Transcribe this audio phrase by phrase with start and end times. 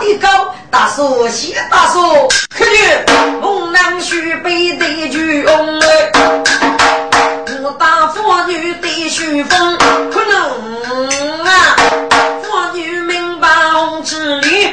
[0.00, 2.70] 的高，大叔谢大叔，可去
[3.40, 5.78] 猛男须背的巨翁
[7.78, 9.78] 大妇女的雄风，
[10.10, 11.76] 可能啊，
[12.42, 14.72] 妇女明白红之理，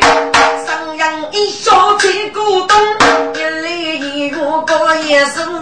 [0.66, 2.78] 上阳一笑在鼓动，
[3.36, 5.55] 一来一往过一生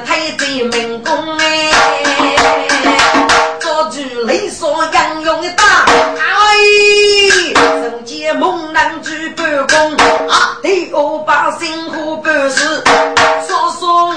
[0.00, 1.70] 太子民工哎，
[3.60, 5.64] 做主雷说杨勇的大。
[6.18, 6.22] 哎，
[7.82, 9.96] 人间猛男举半弓
[10.28, 12.82] 啊，对我把辛苦办事，
[13.46, 14.14] 说说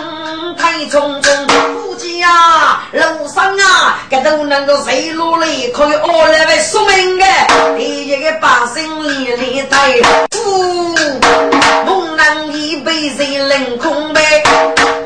[0.57, 1.45] 太匆匆，
[1.75, 7.25] 估计啊路上啊，这都能够谁落泪可以饿来为说明的，
[7.77, 9.95] 第一个把心里里带，
[10.45, 10.95] 呜，
[11.85, 14.13] 猛男一杯水冷空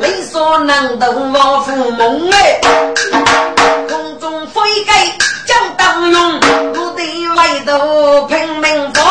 [0.02, 0.22] 杯。
[0.24, 2.62] 所能登王府梦哎，
[3.90, 4.94] 空中飞盖
[5.46, 6.40] 将当用，
[6.74, 7.04] 我的
[7.36, 9.02] 外头拼命搏。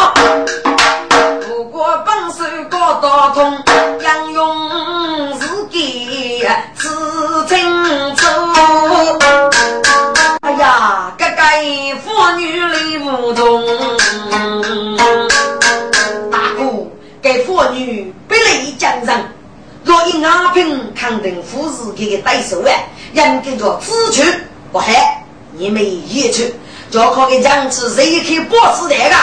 [1.46, 3.62] 不过本手高大通，
[4.02, 6.88] 杨勇自己自
[7.46, 8.26] 清楚。
[10.40, 11.42] 哎呀，这个
[12.02, 13.62] 妇女理不通，
[16.30, 16.62] 大哥，
[17.20, 19.29] 给妇女不利江人。
[19.90, 22.70] 若以阿平抗定富士给个对手啊，
[23.12, 24.22] 应该叫自取
[24.70, 25.24] 不害，
[25.54, 26.54] 你们也去，
[26.92, 29.16] 就靠个将子谁去保持这个？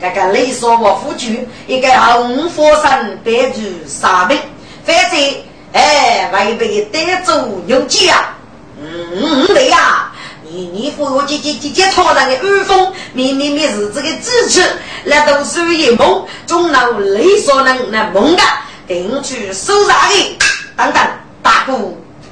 [0.00, 4.38] 这个雷说我夫君一个红火山白住杀命，
[4.82, 5.34] 反正
[5.74, 8.34] 哎，违背德州牛气啊！
[8.80, 10.10] 嗯，对呀，
[10.42, 14.62] 你你和我姐姐姐姐讨人的耳风，明明明是这个支持，
[15.04, 18.42] 那都是一梦，总能雷说能那梦的。
[18.86, 20.38] 定去收查的？
[20.76, 21.02] 等等，
[21.42, 21.72] 大哥，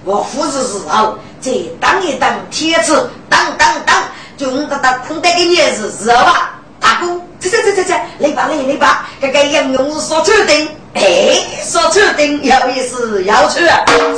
[0.05, 3.95] 我父子时候再等一等天子，等等等，
[4.37, 6.59] 就用得到空得的年日知道吧？
[6.81, 13.61] 大哥，这这这这这，来吧来来吧，这个杨勇说确定，哎，说确定有意思，要去，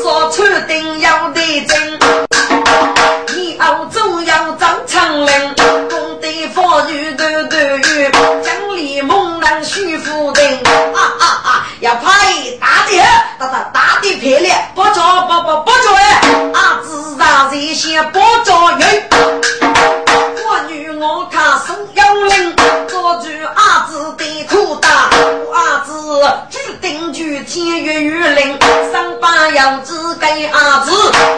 [0.03, 1.99] 说确定要得真，
[3.37, 5.55] 以后总要张长林，
[5.89, 8.11] 功德法律都都有，
[8.43, 10.43] 奖励猛男徐福定，
[11.85, 12.11] 啊，要派。
[13.39, 16.21] 大大大的漂亮，不着不不不着哎！
[16.55, 20.04] 啊，自然这些不着人。
[20.63, 22.57] 女我看生有灵，
[22.89, 24.89] 做住阿子的苦大，
[25.53, 25.93] 阿子
[26.51, 28.59] 注定就天月月灵，
[28.93, 30.91] 上班要子给阿子，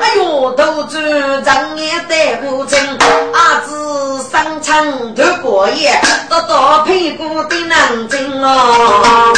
[0.02, 1.00] 哎呦，都做
[1.42, 2.78] 长也带不成，
[3.32, 9.32] 阿子上场都过夜，都到屁股的难挣啊！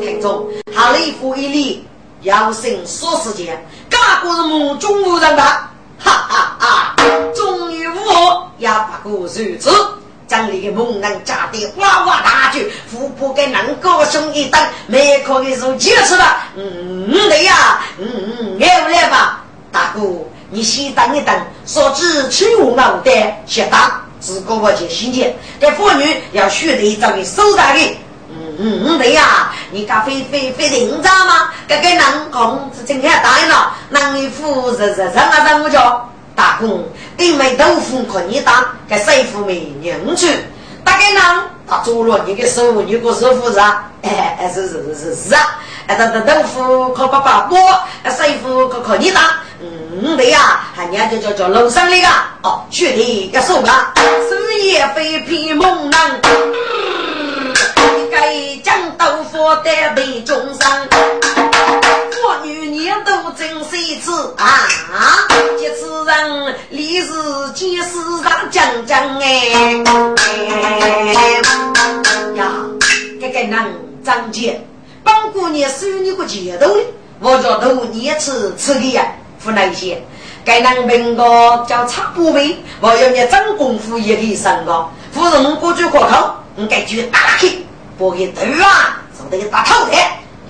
[0.00, 1.86] 听众，哈里夫一礼，
[2.22, 5.42] 要生说时间，嘎个是目中无人的，
[5.98, 6.96] 哈哈哈！
[7.34, 8.68] 终于我也
[9.02, 9.58] 不过如此，
[10.26, 16.38] 将那个猛男家的娃娃大举，富婆给男高兄一等，没可以说结束了。
[16.56, 18.08] 嗯，对呀，嗯
[18.40, 19.44] 嗯，来不来吧？
[19.70, 20.00] 大哥，
[20.50, 21.34] 你先等一等，
[21.66, 23.10] 说只吃我熬的，
[23.46, 27.96] 先打，自个我就心切，这妇女要学得找个收杂的。
[28.58, 31.50] 嗯，对呀，你家非非非定知吗？
[31.68, 36.84] 这个南宫是今天答应了，南府是是什么任务叫大公，
[37.16, 40.28] 你没豆腐可你打，给师傅没认去。
[40.84, 43.84] 大概呢，他做了你的手，你个师傅是啊？
[44.02, 45.58] 哎哎，是是是是啊！
[45.86, 47.56] 哎，他他豆腐靠爸爸剥，
[48.04, 49.20] 师傅可可你打。
[49.60, 52.08] 嗯，对呀，还伢就叫叫楼上那个
[52.42, 53.94] 哦，学的要手吧，
[54.28, 56.20] 事业非皮猛男。
[58.14, 60.70] 该将豆腐带为中上，
[62.22, 64.68] 我女年都真是次啊！
[65.58, 67.08] 这次人历史
[67.56, 69.26] 见识上讲讲哎
[72.36, 72.52] 呀，
[73.20, 73.52] 这个人
[74.04, 74.64] 张杰
[75.02, 76.82] 帮过年收你个钱头呢，
[77.18, 79.04] 我叫头你吃吃的呀，
[79.44, 80.00] 湖南些。
[80.44, 81.24] 该男兵个
[81.66, 84.86] 叫差不位，我要你真功夫也可以上个。
[85.10, 87.63] 夫人过去过口，你该去打去，
[87.98, 89.96] 不给头啊，从那个打头的。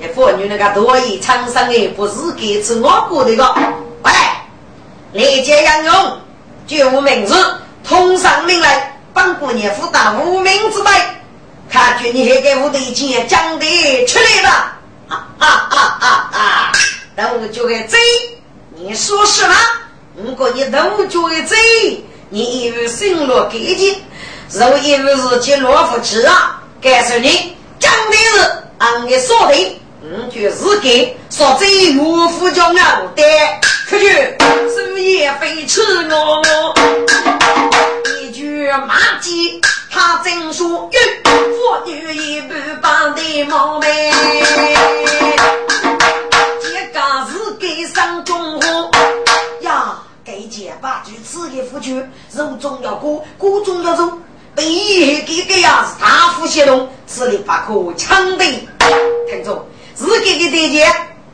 [0.00, 3.34] 这妇女那个多疑长生的，不是给吃我过的。
[3.36, 3.54] 个。
[4.02, 4.12] 喂，
[5.12, 6.20] 立即杨勇，
[6.66, 7.34] 就名字，
[7.82, 10.90] 通上命来，帮过年负担无名之辈。
[11.70, 14.06] 看去你还给我的钱讲的。
[14.06, 14.48] 出来了，
[15.08, 16.72] 啊啊啊啊啊！
[17.16, 17.98] 那我就给贼，
[18.76, 19.54] 你说是吗？
[20.16, 21.56] 如果你都觉得贼，
[22.28, 23.96] 你以为生落干净，
[24.50, 26.60] 肉以为是接老夫妻啊？
[26.84, 31.98] 告诉你，讲的是俺给说的，嗯，就是给说这岳
[32.28, 32.74] 父叫我
[33.16, 33.22] 的，
[33.88, 34.06] 可去
[34.68, 36.42] 手也非吃我，
[38.20, 39.30] 一句骂街，
[39.90, 42.52] 他真说哟，妇女也不
[42.82, 44.12] 帮的忙呗，
[46.60, 47.00] 这个
[47.32, 48.90] 是给上中火。
[50.22, 51.96] 给姐把就吃给夫君，
[52.32, 54.18] 肉中要过，锅中要肉，
[56.54, 57.50] 是大腹血龙，吃的不
[57.90, 58.44] 可强的。
[59.28, 59.66] 听着，
[59.96, 60.86] 自己的对姐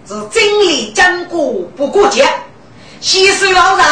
[0.09, 2.27] 是真理讲过不过节，
[3.01, 3.87] 洗手要让，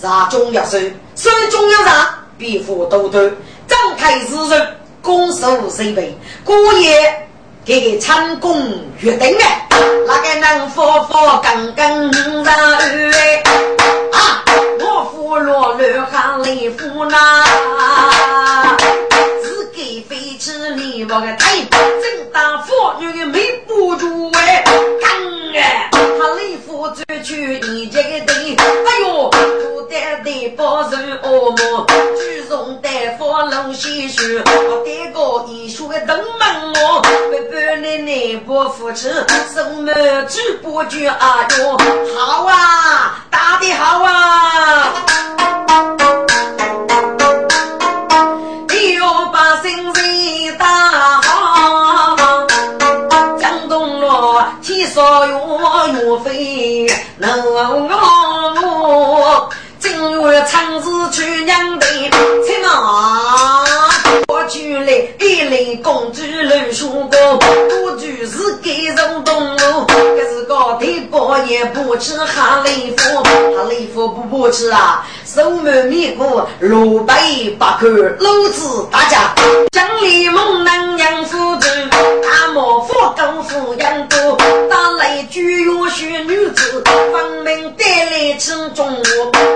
[0.00, 0.78] 杀中要收，
[1.14, 3.20] 手中要让，皮肤抖抖，
[3.68, 7.28] 张开日人，拱手设备，过夜
[7.64, 8.60] 给成功
[8.98, 9.68] 约定哎，
[10.06, 12.10] 那个能夫妇刚刚
[14.12, 14.42] 啊。
[14.80, 17.16] 我夫落乱喊雷夫呐，
[18.76, 19.33] 自
[19.74, 24.62] 给飞起你我个腿，正当妇女没不住哎，
[25.02, 25.10] 干
[25.54, 31.86] 哎，他雷夫走去你这个队，哎呦，不得的包人恶魔，
[32.16, 32.88] 举重大
[33.18, 39.92] 夫龙西水，我得个医学登门哦，白白奶奶不扶持，什么
[40.28, 41.76] 举不举啊哟，
[42.16, 44.94] 好啊，打的好啊！
[54.94, 56.86] 天上月月飞，
[57.18, 57.28] 能
[58.62, 59.50] 我
[59.80, 61.86] 正月长日去娘的，
[62.46, 63.23] 亲妈。
[64.84, 67.38] 来一类公主露书光，
[67.84, 77.14] 我就是给人动怒，这是个铁包也不吃哈雷夫，哈雷夫不不吃啊，手满米谷，路白
[77.58, 77.86] 八口，
[78.18, 79.34] 老子大家
[79.72, 81.68] 江里猛男养夫子，
[82.22, 84.36] 大模夫功夫养多，
[84.68, 89.02] 打来举月学女子，分明带来吃中午，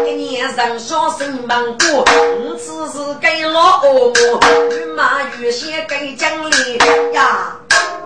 [0.06, 4.40] 给年上小生忙过，我只是给老恶魔。
[5.18, 6.78] 御马御写给奖励
[7.12, 7.56] 呀，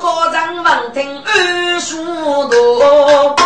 [0.00, 3.36] 高人闻听耳熟多。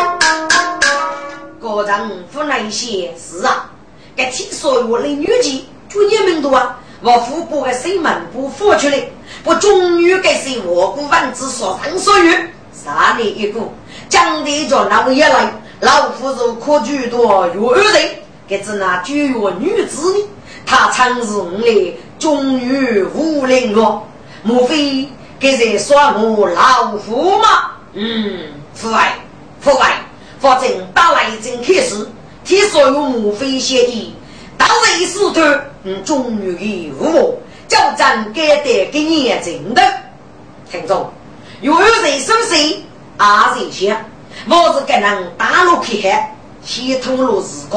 [1.61, 3.69] 高人府那些是啊，
[4.15, 9.03] 该听说我的女婿就你们多啊，我父母的西门不放出来，
[9.43, 12.33] 我终于该是我国万子所生所育，
[12.71, 13.61] 三年一个，
[14.09, 18.11] 讲的着那么一来，老夫子可举多有二人，
[18.47, 20.25] 给只那九月女子呢，
[20.67, 21.95] 他常是我的。
[22.19, 24.03] 终于无灵了，
[24.43, 25.07] 莫非
[25.39, 27.73] 给在耍我老虎吗？
[27.93, 28.41] 嗯，
[28.73, 29.19] 父爱
[29.61, 30.01] 父爱，
[30.41, 32.09] 反正打来阵开始，
[32.43, 34.15] 听说有莫非协议，
[34.57, 37.35] 到位时头，嗯，终于的无魔，
[37.69, 39.83] 叫咱该得给你真的。
[40.73, 41.13] 听众，
[41.61, 42.83] 有人生谁
[43.19, 43.55] 啊？
[43.55, 43.95] 谁先？
[44.49, 47.77] 我是给人大陆去看，先透露自个，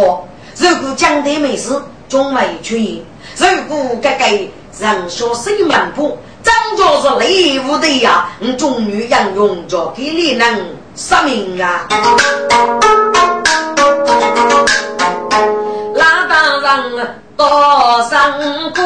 [0.55, 1.73] 如果讲的没事，
[2.09, 3.05] 中为缺言。
[3.37, 4.25] 如果这个
[4.79, 8.29] 人说谁蛮不，真就是雷无的呀！
[8.39, 11.87] 你终于应用着给你能杀命啊！
[15.95, 17.45] 哪当人多
[18.09, 18.17] 辛
[18.73, 18.81] 苦，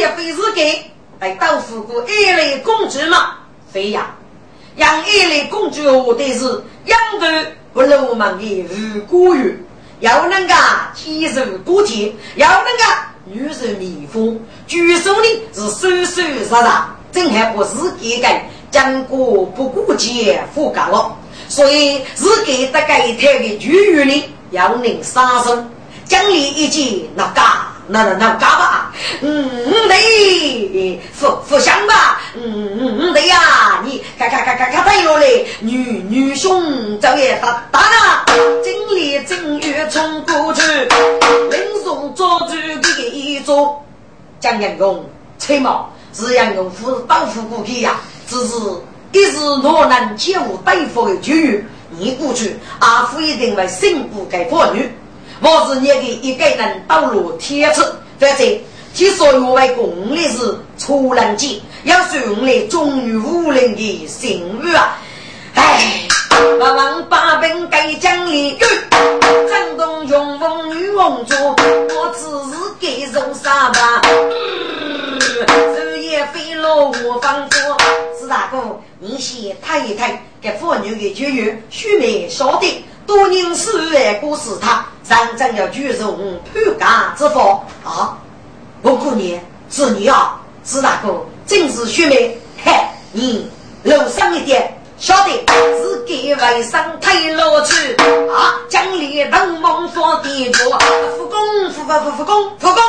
[0.00, 3.34] 也非是给来豆腐过一类公主嘛？
[3.70, 4.14] 非呀，
[4.76, 6.44] 养一类公主我的是
[6.86, 9.62] 养的不流氓的无辜鱼，
[10.00, 10.54] 要能个
[10.96, 12.82] 天生过节，要能个
[13.26, 18.28] 女人蜜蜂，举手的是手手杀杀，真还不是给个
[18.70, 21.14] 讲过不过节不干了，
[21.46, 25.70] 所以是给这个一台的女人呢，要能杀生，
[26.06, 27.66] 奖励一件那嘎。
[27.92, 28.79] 那那那嘎吧？
[29.20, 32.20] 嗯嗯对，福福相吧？
[32.34, 38.24] 嗯嗯对呀，你看看看看看对了嘞，女女兄早也发达了，
[38.62, 40.62] 金莲正月冲过去，
[41.50, 43.84] 领送做主的一座，
[44.38, 45.04] 江阳公
[45.38, 48.54] 崔某是杨公夫当夫过去呀，只是
[49.12, 54.88] 一时若能接无对付的机遇，你过去阿夫一定会胜不给妇女。
[55.42, 57.82] 我是你的一个人道路天赐，
[58.18, 58.46] 反正
[58.92, 64.98] 其所有为公的是出人机，要顺来忠于武林的信誉啊！
[65.54, 66.06] 哎，
[66.58, 68.58] 我王八兵该将领，
[69.48, 74.02] 张东雄风女王座，我只是给受杀吧。
[75.76, 77.76] 日夜飞落我方桌，
[78.18, 82.84] 四大哥，你先抬一抬，给妇女的绝育，须眉晓得。
[83.06, 88.18] 多年四月过世，他上正要举重判家之法啊！
[88.82, 89.38] 我姑娘
[89.70, 92.38] 是你啊，是大哥，正是学妹。
[92.64, 92.72] 嘿，
[93.12, 93.50] 你
[93.82, 95.30] 楼上一点，晓得
[95.82, 97.94] 是给外甥推落去
[98.32, 98.56] 啊！
[98.70, 100.78] 将里等梦说的多，
[101.16, 102.82] 复工复复复复工复工。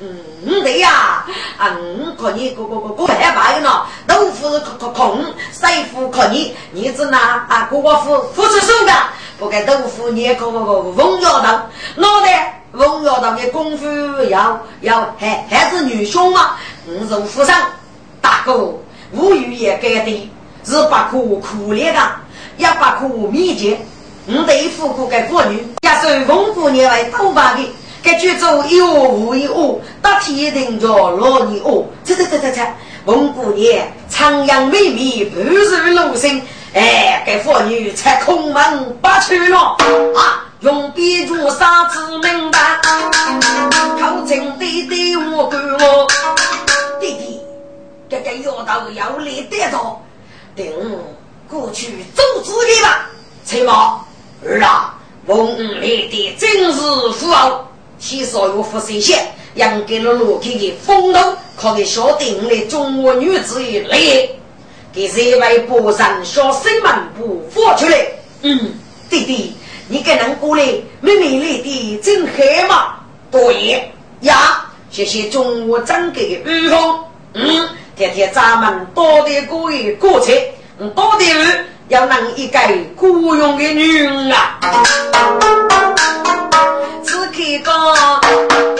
[0.00, 1.24] 嗯，对呀，
[1.56, 1.74] 啊，
[2.18, 8.92] 我看你个个个个害怕呢，豆腐是空空空，师傅看你，你子呢啊个个付付出手的。
[9.38, 11.46] 不该豆腐，你个个个风摇头，
[11.94, 13.84] 脑袋风摇头的功夫
[14.30, 16.52] 要要还还是女凶嘛？
[16.86, 17.56] 我是富商
[18.20, 18.72] 大哥，
[19.10, 20.30] 无语也该的，
[20.64, 22.00] 是不可苦怜的，
[22.56, 23.76] 也不可密集。
[24.28, 27.68] 我对富过个妇女，也是风姑娘为头发的，
[28.00, 32.64] 该剧组一窝无一窝，打铁定着老你哦，这这这这这，
[33.04, 36.40] 风姑娘长阳美美，不是露身。
[36.74, 39.58] 哎，给妇女才空门不去了
[40.14, 40.44] 啊！
[40.60, 42.58] 用笔注杀子明白，
[44.00, 46.06] 靠近弟弟我管我
[47.00, 47.40] 弟弟，
[48.10, 50.02] 这个药刀要来得着，
[50.56, 50.66] 等
[51.48, 53.08] 过去阻止你吧。
[53.44, 53.72] 崔某
[54.44, 56.80] 儿啊，翁来的真是
[57.12, 63.96] 富豪，其所有富神仙，养给了罗开的风头，可给小弟的中国女子来。
[64.92, 68.08] 给这位博人小生们不放出来。
[68.42, 68.72] 嗯，
[69.08, 69.54] 弟弟，
[69.90, 70.62] 你给人过来，
[71.00, 72.96] 妹妹来的真黑嘛？
[73.30, 73.90] 对
[74.20, 77.04] 呀，谢谢中午长给的预防。
[77.32, 80.52] 嗯，天天咱们多的过一过节，
[80.94, 82.58] 多的人要能一个
[82.96, 84.60] 雇佣的女人啊。
[87.02, 87.72] 只看个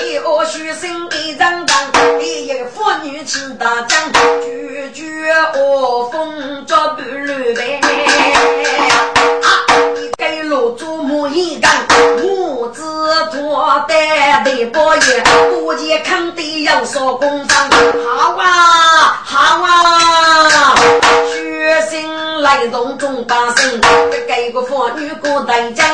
[0.02, 1.76] 一个学生一张张，
[2.20, 3.98] 一个妇女吃大酱，
[4.42, 5.24] 句句
[5.54, 8.57] 恶风捉不乱呗。
[12.22, 12.82] 母子
[13.32, 15.22] 托单对包夜，
[15.62, 17.70] 过节肯定要说工房，
[18.06, 20.74] 好啊好啊，
[21.32, 23.80] 学生来动中大声，
[24.26, 25.86] 给个妇女过大酱。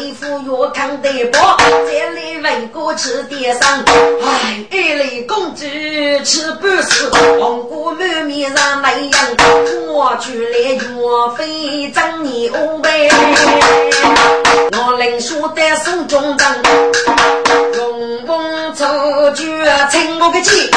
[0.00, 3.84] 一副药扛得饱，这里为国吃点伤。
[4.22, 5.64] 哎，一类公主
[6.24, 9.36] 吃不死，红果满面上没样。
[9.88, 12.90] 我去来药费挣你五百，
[14.72, 16.46] 我领书的手中灯，
[17.76, 18.84] 用风抽
[19.32, 19.44] 酒
[19.90, 20.70] 称我个气，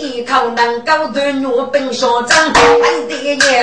[0.00, 3.62] 一口能够断药本上涨，来得也。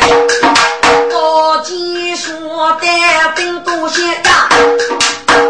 [1.11, 2.33] 高见说
[2.79, 2.87] 的
[3.35, 4.49] 兵多些呀，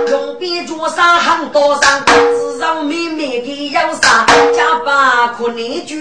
[0.09, 4.25] 用笔桌上很多上，至少妹妹的要上，
[4.55, 5.95] 加把可怜就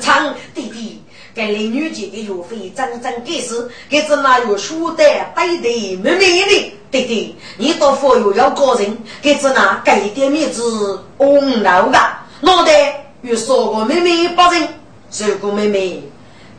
[0.00, 1.02] 唱弟弟，
[1.34, 5.04] 给邻女姐的药费真真给是，给这那有书的
[5.34, 11.98] 背的妹妹的弟弟，你到佛又要高人，给这那给点面子红老的，
[12.40, 14.68] 脑袋又说个妹妹不人，
[15.18, 16.02] 如果妹妹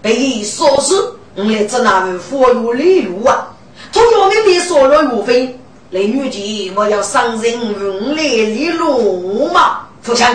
[0.02, 0.94] 被说是。
[1.34, 3.48] 我来这那位佛有礼路啊！
[3.94, 5.60] 同样的你说了岳飞，
[5.92, 9.88] 来女婿我要上人用来礼路嘛？
[10.02, 10.28] 父亲，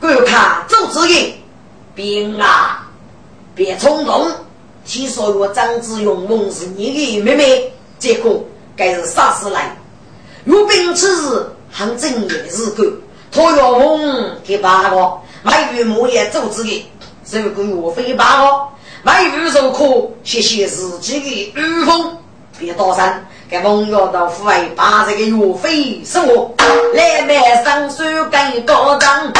[0.00, 1.34] 观看周子义，
[1.94, 2.88] 兵啊，
[3.54, 4.26] 别冲动。
[4.86, 8.42] 听说我张子勇梦是你的妹妹，结果
[8.74, 9.76] 该是啥事来？
[10.46, 12.90] 岳兵此时很正义日干，
[13.30, 16.86] 托岳峰给八个，买玉木也周子义，
[17.30, 18.74] 如果岳飞八个。
[19.04, 22.16] 买玉受苦，谢谢自己的御风，
[22.58, 26.54] 别多山，给朋友到户外把这个岳飞送我，
[26.94, 29.30] 来买上手跟高张，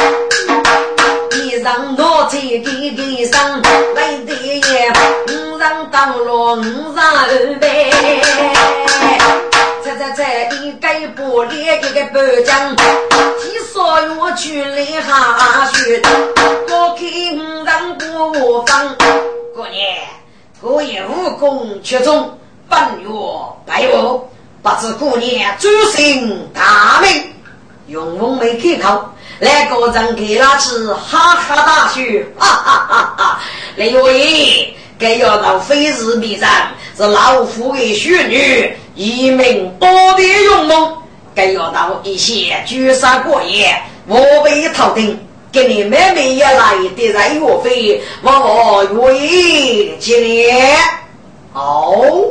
[1.33, 3.63] 衣裳拿去给给上，
[3.95, 4.93] 来的也
[5.33, 7.67] 五上当了五上二百，
[9.85, 10.23] 这这这
[10.57, 13.85] 一个给不列这个北疆，听说
[14.19, 16.01] 我去了下雪，
[16.71, 18.97] 我看人不我方，
[19.55, 19.99] 过年
[20.63, 23.09] 我也武功出众，半月
[23.67, 24.27] 白我，
[24.63, 27.35] 不知过年诸行大名，
[27.89, 29.11] 永丰没开口。
[29.41, 32.01] 来个人给他吃，哈哈大笑，
[32.39, 33.41] 哈哈哈哈！
[33.77, 40.97] 李位，该要到非日必战，是老夫的孙女，一名多的勇猛，
[41.35, 45.19] 该要到一些绝杀过夜，我被头顶，
[45.51, 50.77] 给你妹妹也来的人岳飞，我我愿意接连。
[51.53, 52.25] 哦，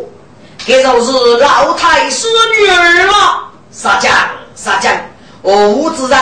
[0.66, 2.28] 这就是老太师
[2.60, 3.14] 女儿了，
[3.72, 4.12] 杀将
[4.56, 4.94] 杀将，
[5.42, 6.20] 我无之人。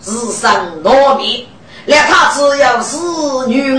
[0.00, 1.46] 自生罗密，
[1.84, 2.96] 那他只要是
[3.48, 3.76] 女，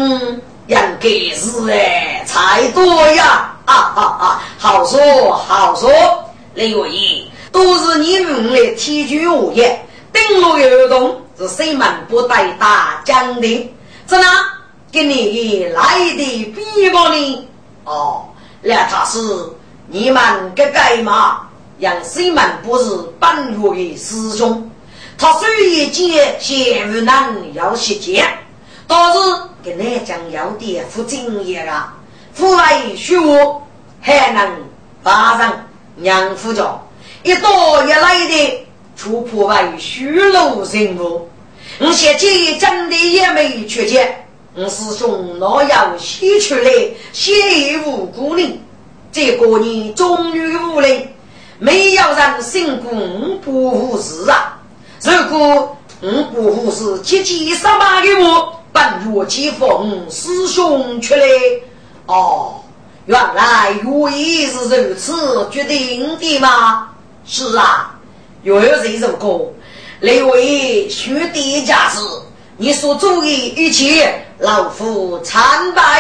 [0.67, 3.55] 应该是哎才多呀！
[3.69, 4.41] 啊啊啊！
[4.57, 5.91] 好说好说，
[6.55, 13.71] 李月义都是你们的天居物业，登陆游动是谁们不带大将的？
[14.07, 14.25] 怎么
[14.91, 17.47] 给你来的比方呢？
[17.83, 18.25] 哦，
[18.63, 19.19] 那他是
[19.87, 21.41] 你们个干嘛？
[21.77, 22.89] 让谁们不是
[23.19, 24.69] 本月的师兄？
[25.17, 28.25] 他虽然见贤无难要实践，
[28.87, 29.19] 但是
[29.63, 31.93] 跟南将要点负经验啊，
[32.33, 33.61] 父为虚我
[34.01, 34.49] 还能
[35.03, 36.79] 发上娘夫家，
[37.23, 41.29] 一刀一来的出破为虚路人物。
[41.79, 42.19] 我现在
[42.59, 46.71] 真的也没缺钱，我师兄哪有写出来
[47.13, 47.31] 写
[47.85, 48.59] 无辜呢？
[49.11, 51.07] 这个年终于无人，
[51.57, 52.89] 没有人辛苦
[53.43, 54.59] 不负事啊！
[55.01, 58.83] 如果我不服是七七三八的我，本
[59.13, 61.21] 月起奉师兄出来。
[62.05, 62.61] 哦，
[63.09, 66.89] 原来原意是如此决定的吗？
[67.25, 67.97] 是啊，
[68.43, 69.51] 又有这首歌，
[69.99, 72.01] 那位兄弟家事，
[72.57, 75.99] 你所做的一切，老夫参拜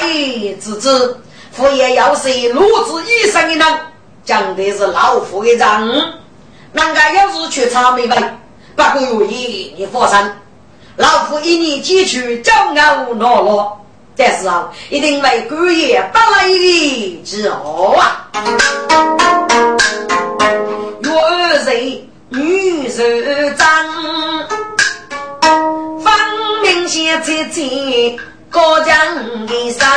[0.61, 1.17] 之之。
[1.51, 3.79] 夫爷要是如此一生的人，
[4.23, 6.13] 讲的是老夫的人，
[6.73, 8.39] 难该要是去查没白。
[8.75, 10.31] 不过有意，你放心，
[10.95, 13.83] 老夫一年几去骄傲懦弱，
[14.19, 18.27] 这时候一定为官爷不来的之后啊！
[21.01, 21.09] 月
[21.63, 23.01] 日女手
[23.57, 23.65] 掌，
[26.03, 26.13] 方
[26.61, 28.93] 明显切切高将
[29.47, 29.87] 的上，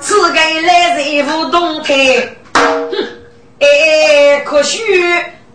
[0.00, 1.94] 此该来人无动态，
[2.52, 2.92] 哼，
[3.60, 4.82] 哎，可许。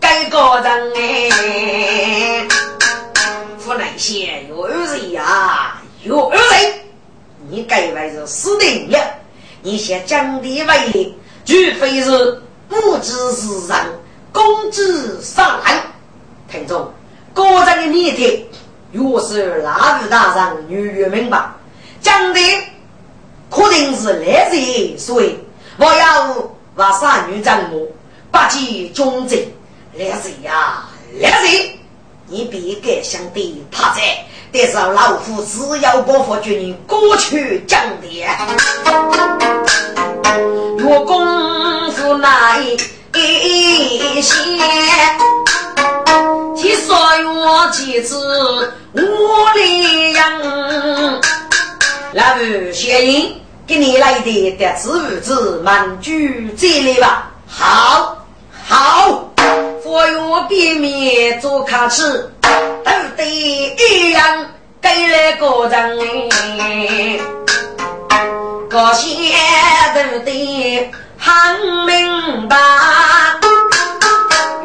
[0.00, 2.48] 该个人哎，
[3.58, 5.67] 湖南县有二人呀，
[6.08, 6.74] 有二人，
[7.50, 8.98] 你该为是死定了。
[9.60, 12.10] 你先讲的为例，除非是
[12.70, 13.84] 物质市场
[14.32, 15.82] 工资上来。
[16.50, 16.90] 听众，
[17.34, 18.46] 个人的谜题，
[18.90, 21.46] 若是那位大人女越明白，
[22.00, 22.40] 讲的
[23.50, 25.38] 肯定是来人所以
[25.76, 27.86] 我要把三女丈母
[28.32, 29.38] 不计忠贞。
[29.92, 30.88] 来谁呀？
[31.20, 31.78] 来谁？
[32.30, 34.02] 你别该想的他在，
[34.52, 38.06] 但是老夫只要不服军人过去讲的。
[40.76, 42.76] 若功夫难一
[44.20, 44.34] 些，
[46.54, 46.94] 听说
[47.34, 48.18] 我几次
[48.92, 49.00] 我
[49.54, 51.20] 的样，
[52.12, 53.34] 老夫谢应
[53.66, 57.30] 给你来的得知物子满居这里吧。
[57.46, 58.17] 好，
[58.68, 59.24] 好。
[59.84, 64.46] 我用边面做卡吃，都得一样
[64.82, 65.98] 给了个人，
[68.68, 69.34] 个些
[69.94, 71.32] 都得很
[71.86, 72.56] 明白。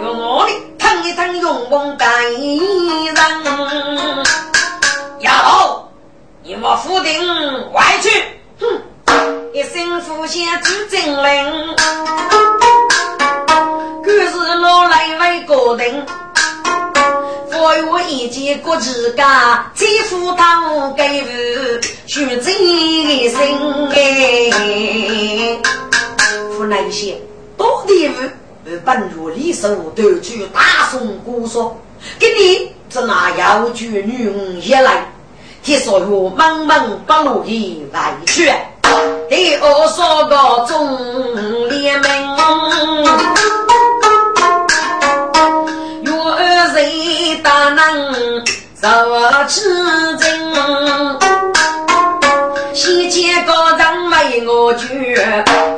[0.01, 2.09] 用我的疼一疼，用功干
[2.43, 3.15] 一人。
[5.21, 5.89] 要
[6.43, 8.09] 你们府定外去，
[8.59, 8.81] 哼，
[9.53, 11.75] 一声呼先知真灵。
[15.83, 16.05] 等，
[17.51, 23.37] 佛有一件国之家，财富到给予徐真心
[23.91, 25.59] 哎。
[26.55, 27.19] 湖南些
[27.57, 28.11] 多的物，
[28.85, 31.77] 本如李寿都去大宋古说，
[32.17, 35.11] 给你只拿要举女一来，
[35.63, 38.49] 听说有茫茫不路的来去，
[39.29, 43.42] 第二说个中联盟。
[47.75, 48.45] 能
[48.79, 48.87] 受
[49.47, 50.53] 此真，
[52.73, 55.15] 西街高人为我举，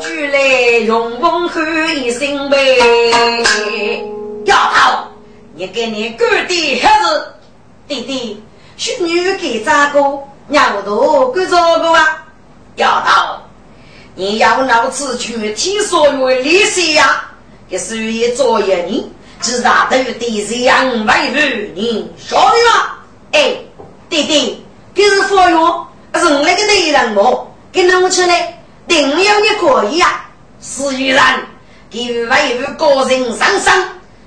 [0.01, 0.39] 举来
[0.85, 1.63] 用功喊
[2.03, 2.77] 一声呗。
[4.45, 5.07] 丫头，
[5.55, 7.33] 你给你哥的孩子
[7.87, 8.43] 弟弟，
[8.77, 9.99] 许女给咋个？
[10.47, 12.25] 娘多给咋个啊？
[12.75, 13.39] 丫头，
[14.15, 17.23] 你要老子去听所有利息呀？
[17.67, 22.97] 也是一作业呢，知道都得这样为女你说的吗？
[23.31, 23.57] 哎，
[24.09, 27.55] 弟弟，这是佛药，是我那个男人么？
[27.71, 30.29] 给弄出来，定要你可以啊！
[30.61, 31.45] 虽然
[31.89, 33.73] 给为于个人上身，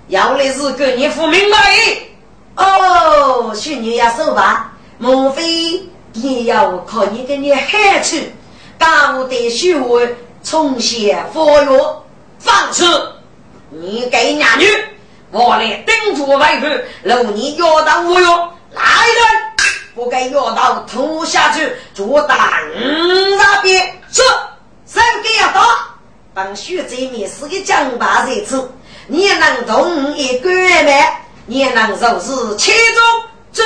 [0.08, 1.56] 要的是给你付明白。
[2.56, 8.32] 哦，许你要说吧，莫非你要靠你给你喊去？
[8.76, 12.04] 大无得虚伪，重写佛药，
[12.38, 12.84] 放肆！
[13.70, 14.66] 你给娘女，
[15.30, 16.66] 我来定住为父，
[17.02, 18.48] 留你要到无用。
[18.72, 19.24] 来人，
[19.94, 22.60] 不该药刀吐下去，就打
[23.36, 24.22] 那边是
[24.84, 25.66] 三个要打，
[26.34, 28.70] 帮徐贼面是个江巴贼子，
[29.06, 30.92] 你也能动一个吗？
[31.46, 33.02] 你也能收拾其中
[33.52, 33.64] 走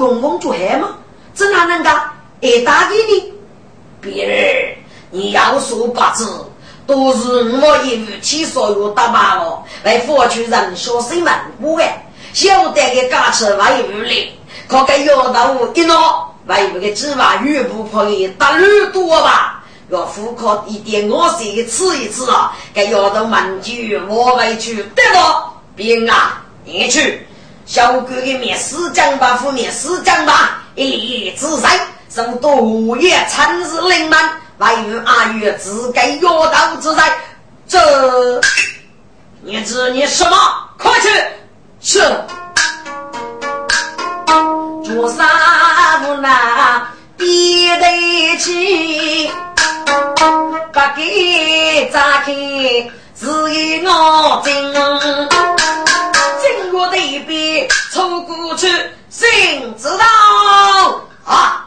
[0.00, 0.96] 不是够用功做海吗？
[1.34, 1.94] 这哪能干？
[2.40, 3.32] 挨打的呢？
[4.00, 4.74] 别人
[5.10, 6.26] 你要说八字，
[6.86, 14.32] 都是我一武器所有打败了，来佛去人小心门不哎，晓得个干吃外武哩，
[14.66, 19.62] 可该要到一闹，外武的芝麻鱼不可以打绿多吧？
[19.90, 22.56] 要复刻一点，我先吃一次啊！
[22.72, 27.26] 该要到满句我回去得了，别啊，你去
[27.70, 30.60] 小哥的面试讲吧，副面试讲吧。
[30.74, 31.70] 一力自在，
[32.12, 34.28] 受多也参日灵满，
[34.58, 37.16] 外遇阿玉自该药道之在。
[37.68, 38.40] 这
[39.42, 40.36] 你知你什么？
[40.78, 41.08] 快去！
[41.80, 42.00] 是。
[44.82, 49.30] 做啥不拿比得起？
[50.72, 52.32] 不给咋开？
[53.14, 55.59] 是一我真，真我得比凑
[58.36, 58.66] 过去。
[59.08, 59.28] 谁
[59.78, 60.04] 知道
[61.24, 61.66] 啊？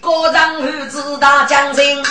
[0.00, 2.04] 各人女知道将军，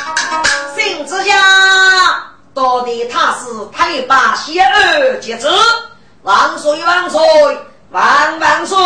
[0.75, 5.49] 心之下，到底他是太把邪儿节子，
[6.23, 7.21] 万岁万岁
[7.91, 8.77] 万万岁！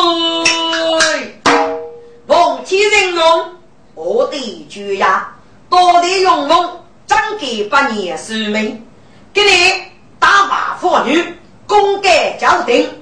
[2.27, 3.55] 奉天人用，
[3.95, 5.31] 我的绝呀，
[5.71, 8.87] 到底用功，长给百年寿命，
[9.33, 9.83] 给你
[10.19, 12.98] 打发妇女，功盖交定。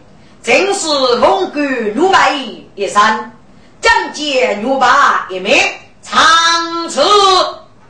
[0.47, 1.59] 正是龙骨
[1.93, 2.33] 如白
[2.73, 3.37] 一山，
[3.81, 4.87] 将见如白
[5.29, 7.01] 一面，长此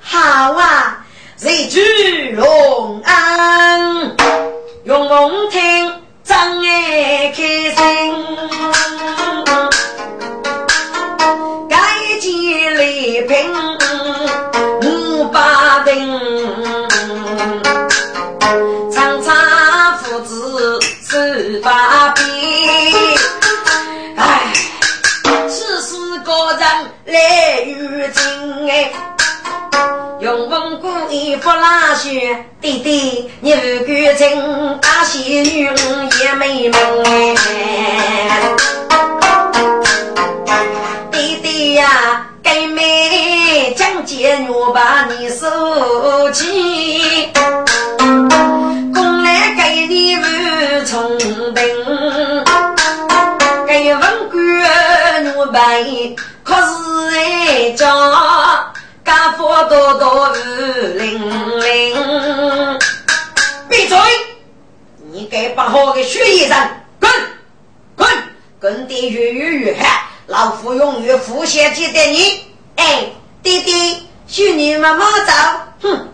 [0.02, 1.06] 好啊！
[1.40, 2.47] 日居龙
[71.92, 72.44] 的你。
[72.76, 73.04] 哎，
[73.42, 75.32] 弟弟，许你妈妈走。
[75.82, 76.08] 哼，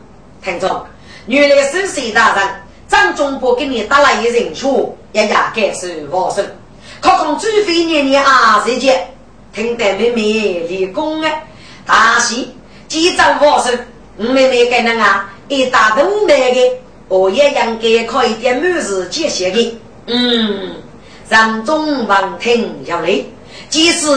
[0.44, 0.86] 听着，
[1.28, 2.48] 原来是谁大人？
[2.88, 6.46] 张忠伯给你打了一人数，也也该是我生。
[7.02, 9.08] 可况除非年年啊，这节。
[9.54, 10.22] 听得妹妹
[10.68, 11.32] 立功啊，
[11.86, 12.52] 大喜！
[12.88, 13.72] 几张佛手，
[14.18, 16.72] 妹妹给那啊，一大桶买的，
[17.08, 19.80] 我也应该可以点满事接些的。
[20.08, 20.76] 嗯，
[21.30, 23.24] 人中闻听要来，
[23.70, 24.08] 即使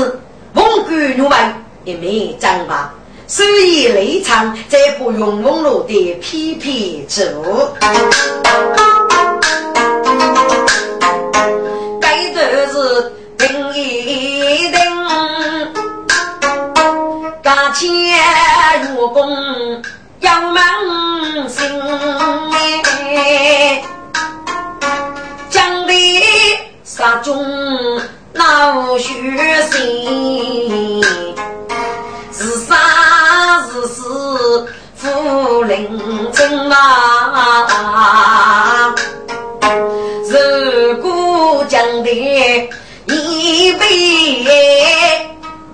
[0.57, 2.95] 蒙古入门，也没长吧。
[3.27, 7.23] 所以内场再不用网络的批评做。
[12.01, 14.81] 该的是定一定。
[17.43, 17.87] 家前
[18.95, 19.29] 入宫
[20.21, 20.63] 要门
[21.49, 21.69] 心，
[25.51, 25.87] 将
[26.83, 27.45] 杀中
[28.37, 29.13] 闹血
[29.71, 31.03] 心，
[32.33, 32.77] 是生
[33.71, 35.89] 是死夫人
[36.33, 38.95] 真啊！
[40.29, 40.35] 如
[41.03, 42.11] 果将的
[43.07, 43.87] 一杯，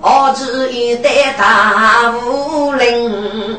[0.01, 3.59] 我只一代大武林，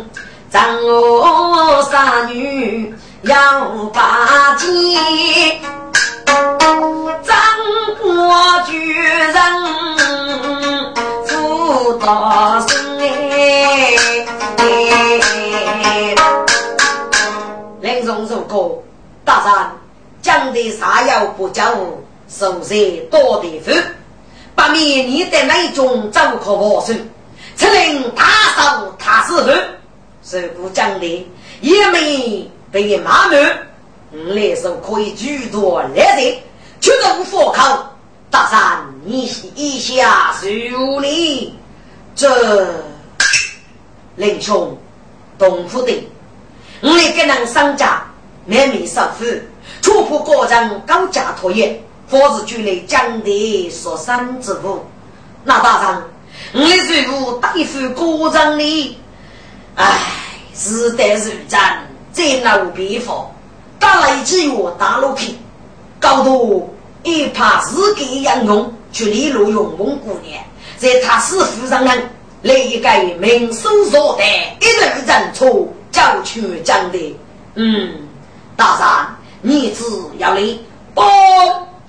[0.49, 3.35] 张我杀女要
[3.93, 4.69] 把剑。
[8.23, 9.36] 张国巨人
[11.25, 13.91] 负大身哎，
[17.81, 18.81] 林松如歌，
[19.25, 19.69] 大山
[20.21, 21.75] 讲的啥药不叫
[22.29, 22.73] 手色
[23.12, 23.73] 多的福，
[24.55, 27.09] 不免你的那种走可不顺，
[27.57, 28.23] 只能大
[28.55, 29.51] 手他师傅，
[30.23, 31.27] 是不讲的
[31.59, 33.67] 也没被骂满。
[34.13, 36.38] 来手可以举多来人，
[36.79, 37.89] 却无佛口。
[38.33, 40.47] 大山，你一下受
[40.99, 41.53] 理。
[42.15, 42.67] 这
[44.15, 44.75] 林兄，
[45.37, 46.09] 东府的，
[46.81, 48.01] 我来跟人商家，
[48.45, 49.23] 难免受苦，
[49.83, 54.83] 除破个人高价托业，否则就来将的说三之物。
[55.43, 56.03] 那大山，
[56.53, 58.97] 我来税务对付高人的，
[59.75, 59.99] 唉，
[60.55, 63.27] 是得是战，再难别法。
[63.77, 65.37] 打来只有大陆平，
[65.99, 66.72] 高度
[67.03, 70.39] 一怕自己杨勇去利路用蒙古人，
[70.77, 72.09] 在他师傅上人
[72.41, 72.89] 来一个
[73.19, 74.23] 名手所得，
[74.61, 77.19] 一人认错，叫去讲的。
[77.55, 77.91] 嗯，
[78.55, 79.83] 大山，你只
[80.17, 80.41] 要来，
[80.93, 81.01] 不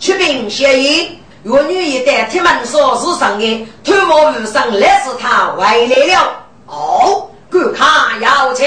[0.00, 1.18] 出兵协议。
[1.42, 6.44] 若女一旦铁门锁是上的，推我路上来是他回来了。
[6.66, 8.66] 哦，观看要请。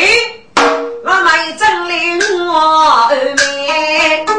[1.04, 4.34] 我妹真令我美，几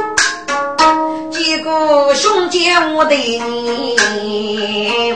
[1.69, 5.15] 个兄弟我的你，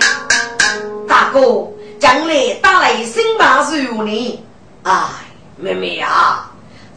[1.09, 1.67] 大哥
[1.99, 4.45] 将来打来新把是有你，
[4.83, 5.03] 哎，
[5.57, 6.45] 妹妹呀，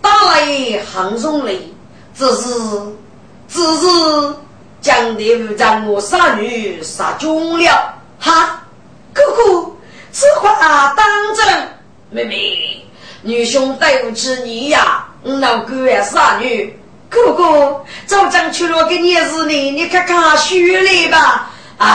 [0.01, 1.53] 打来杭州来，
[2.13, 2.49] 只是
[3.47, 3.87] 只是
[4.81, 8.61] 将的不将我杀女杀中了，哈，
[9.13, 9.71] 哥哥
[10.11, 11.69] 此话当真，
[12.09, 12.81] 妹妹。
[13.21, 16.77] 女兄对不起你呀，老哥呀，傻女，
[17.15, 21.49] 哥哥，早将去了给你是你，你看看虚礼吧。
[21.77, 21.87] 哎，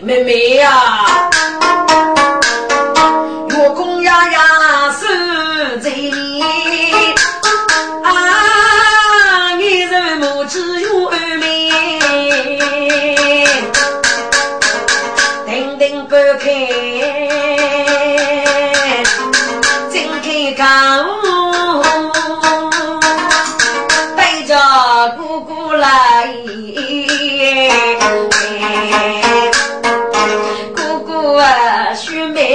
[0.00, 1.30] 妹妹呀，
[3.50, 4.40] 月宫呀呀
[4.98, 6.42] 是在你，
[8.04, 11.70] 啊，你人母只有二妹，
[15.46, 16.48] 等等不开。
[20.56, 21.10] 干屋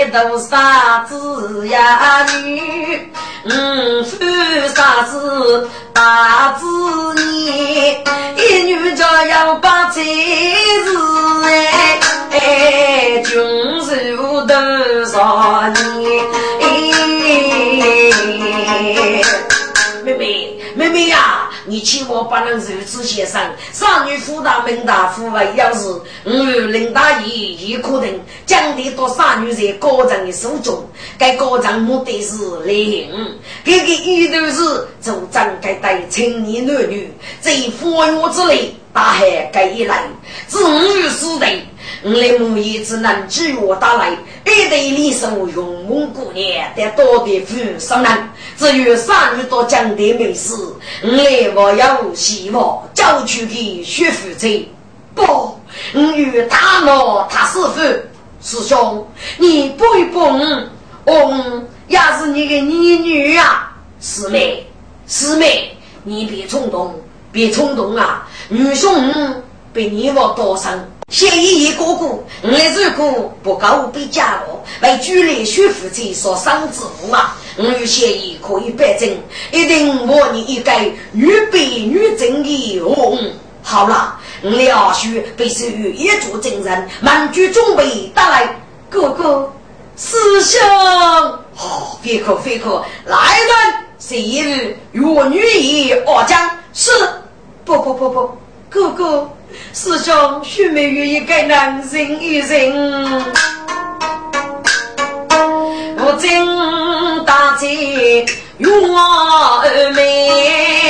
[0.07, 3.11] 都啥子呀女？
[3.45, 4.17] 嗯，夫
[4.75, 6.65] 啥子大子
[7.15, 7.97] 女？
[8.37, 10.01] 一女家要把妻
[10.85, 11.99] 子哎
[12.31, 13.31] 哎，君
[13.83, 14.55] 寿多
[15.05, 15.79] 少年？
[20.03, 21.38] 妹妹，妹妹呀，
[21.69, 23.39] 你千万不能如此先生。
[23.71, 25.87] 少女夫大门大，富为要是
[26.23, 26.31] 我
[26.71, 30.83] 林大爷也可能将的多少女在高人的手中。
[31.17, 33.09] 该高人目的是领，
[33.63, 40.03] 这个意头是主张该带青年男女在风月之内大海该一来，
[40.47, 41.47] 自五死的。
[42.03, 44.11] 我来母爷只能举我打来，
[44.45, 50.53] 一对李生勇猛姑娘，但多的富商人，只有三女多讲的美事。
[51.03, 54.65] 我来我有希望，交出的学夫子。
[55.13, 55.23] 不，
[55.93, 57.81] 我与他老他师傅
[58.41, 59.05] 师兄，
[59.37, 60.19] 你不一不
[61.05, 64.65] 我也是你的女女啊，师妹
[65.07, 66.95] 师妹，你别冲动，
[67.31, 70.71] 别冲动啊，女兄比你我多生。
[71.09, 72.05] 谢姨姨哥哥，
[72.43, 79.09] 我如果不够被家了，为举来学夫妻所生之物啊，我与谢姨可以保证，
[79.51, 80.71] 一定模拟一个
[81.11, 83.17] 女白女正的哦。
[83.63, 88.55] 好了，我俩须必须一组精神，满足准备打来。
[88.87, 89.51] 哥哥，
[89.97, 90.59] 师兄，
[91.55, 96.91] 好，别哭别哭，来人，谢日与我女儿二将是，
[97.65, 98.31] 不不不不，
[98.69, 99.29] 哥哥。
[99.73, 102.71] 师兄，须眉愿意给男人一人，
[105.97, 108.25] 我真大姐
[108.57, 108.99] 与我
[109.63, 110.88] 二妹，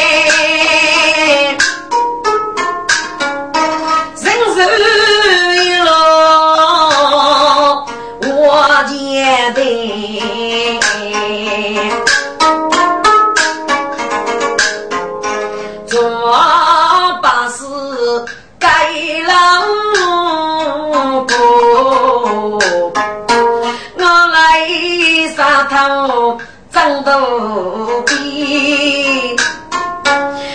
[26.71, 29.35] 争斗比，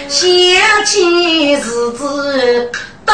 [0.09, 0.24] 想
[0.87, 2.70] 起日子
[3.04, 3.12] 都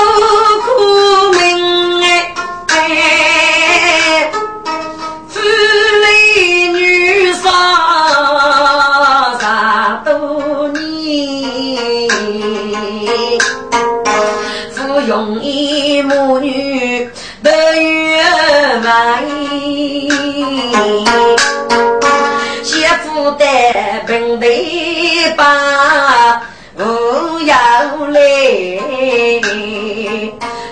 [28.06, 28.20] 来，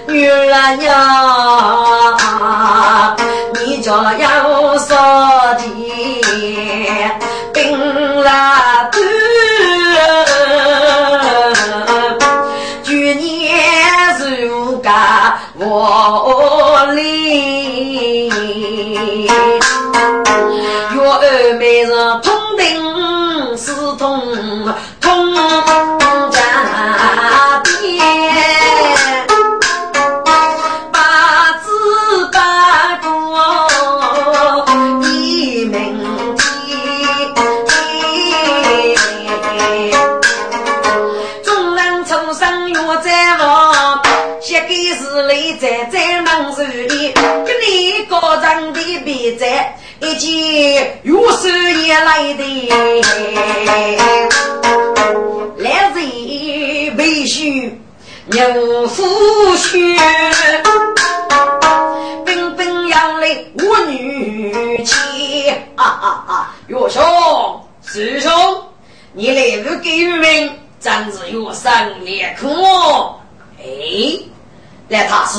[0.07, 0.47] 女儿
[0.83, 0.95] 呀，
[3.55, 4.97] 你就要说
[5.59, 5.63] 的
[7.53, 8.99] 冰拉头，
[12.83, 13.59] 去年
[14.41, 18.29] 如家我里，
[20.95, 21.89] 月儿每日。
[49.09, 52.69] 笔在一件玉手也来的，
[55.57, 57.81] 来人为须
[58.27, 59.03] 牛夫
[59.57, 59.99] 婿，
[62.27, 65.49] 本本要来我女妻。
[65.75, 66.55] 啊啊啊！
[66.67, 67.03] 岳兄，
[67.83, 68.31] 师兄，
[69.15, 72.47] 你来不给玉名，真是岳生烈苦。
[73.59, 74.21] 哎，
[74.87, 75.39] 那他是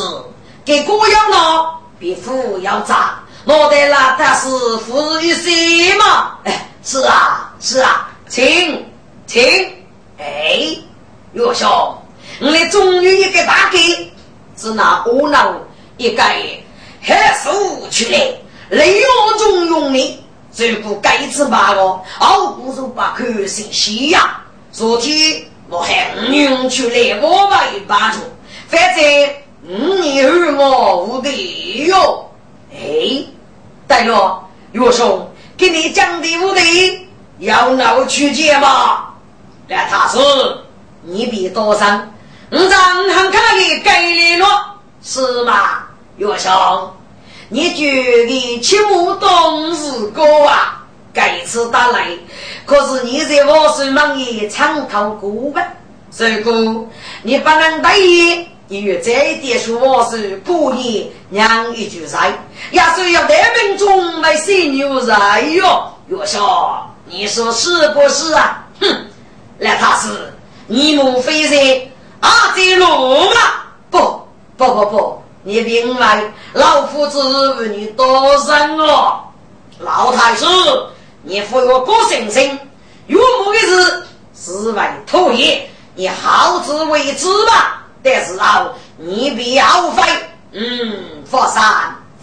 [0.65, 3.19] 给姑娘呢，比夫要炸。
[3.45, 4.47] 我的那他是
[4.78, 6.38] 富裕些嘛？
[6.43, 8.86] 哎，是啊，是啊，请
[9.25, 9.41] 请，
[10.17, 10.78] 哎，
[11.34, 11.67] 岳兄，
[12.41, 13.80] 我的终于一个大给，
[14.58, 15.58] 是那窝囊
[15.97, 16.21] 一个
[17.02, 17.52] 还手
[17.89, 18.19] 出来，
[18.69, 20.19] 雷我中用的，
[20.58, 24.41] 如果该次把我，我不如把口心西呀。
[24.71, 28.19] 昨天我还用出来我把一把住，
[28.67, 29.30] 反正
[29.67, 32.29] 五年后我无敌哟，
[32.73, 33.25] 哎。
[33.88, 35.27] 对了，岳兄，
[35.58, 37.08] 给你讲的无对，
[37.39, 39.08] 要闹去解吗？
[39.67, 40.19] 那他是
[41.01, 41.86] 你比多少？
[42.51, 44.45] 五张银行卡里给你了，
[45.01, 45.84] 是吗？
[46.17, 46.91] 岳兄，
[47.49, 50.75] 你觉得起码懂事过啊？
[51.12, 52.08] 这次打来，
[52.65, 55.62] 可是你在我手忙也参考过吧？
[56.12, 56.52] 帅哥
[57.23, 58.48] 你不能答应。
[58.70, 62.32] 因为这一点说我是故意让一句菜，
[62.70, 65.15] 也是要带民众来吃牛肉
[65.54, 65.92] 哟。
[66.08, 66.40] 岳兄，
[67.06, 68.63] 你说是不是啊？
[68.80, 68.88] 哼，
[69.58, 70.32] 那他是
[70.67, 71.82] 你莫非是
[72.20, 73.42] 阿贼罗吗？
[73.90, 74.00] 不
[74.56, 79.24] 不不不，你明白，老夫子为你多生了。
[79.80, 80.46] 老太师，
[81.24, 82.50] 你扶我过神仙，
[83.08, 84.04] 岳母的事
[84.36, 87.84] 是为土爷，你好自为之吧。
[88.02, 90.02] 但是啊，你别要费，
[90.54, 91.63] 嗯，佛山，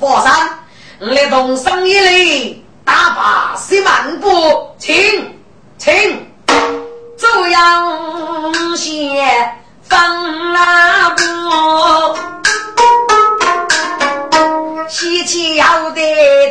[0.01, 0.49] 佛山，
[1.01, 4.29] 我来同生一里打把十万步，
[4.79, 4.95] 请，
[5.77, 6.27] 请，
[7.19, 11.23] 走阳线放拉布，
[14.89, 16.01] 西岐要得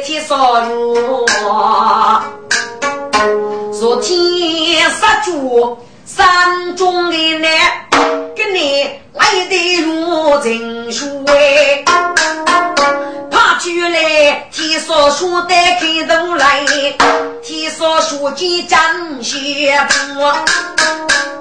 [0.04, 1.26] 铁烧肉，
[3.74, 5.78] 说天杀猪。
[6.06, 7.48] 山中的呢，
[8.36, 8.84] 跟你
[9.14, 11.84] 来的如真书哎，
[13.32, 16.66] 怕出来提说书的开头来，
[17.42, 18.78] 提说书记张
[19.24, 19.40] 学
[20.14, 20.36] 波，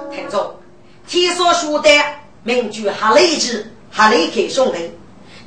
[0.09, 0.57] 听着，
[1.05, 1.89] 提说书的
[2.43, 4.89] 名句哈雷子哈雷克兄弟，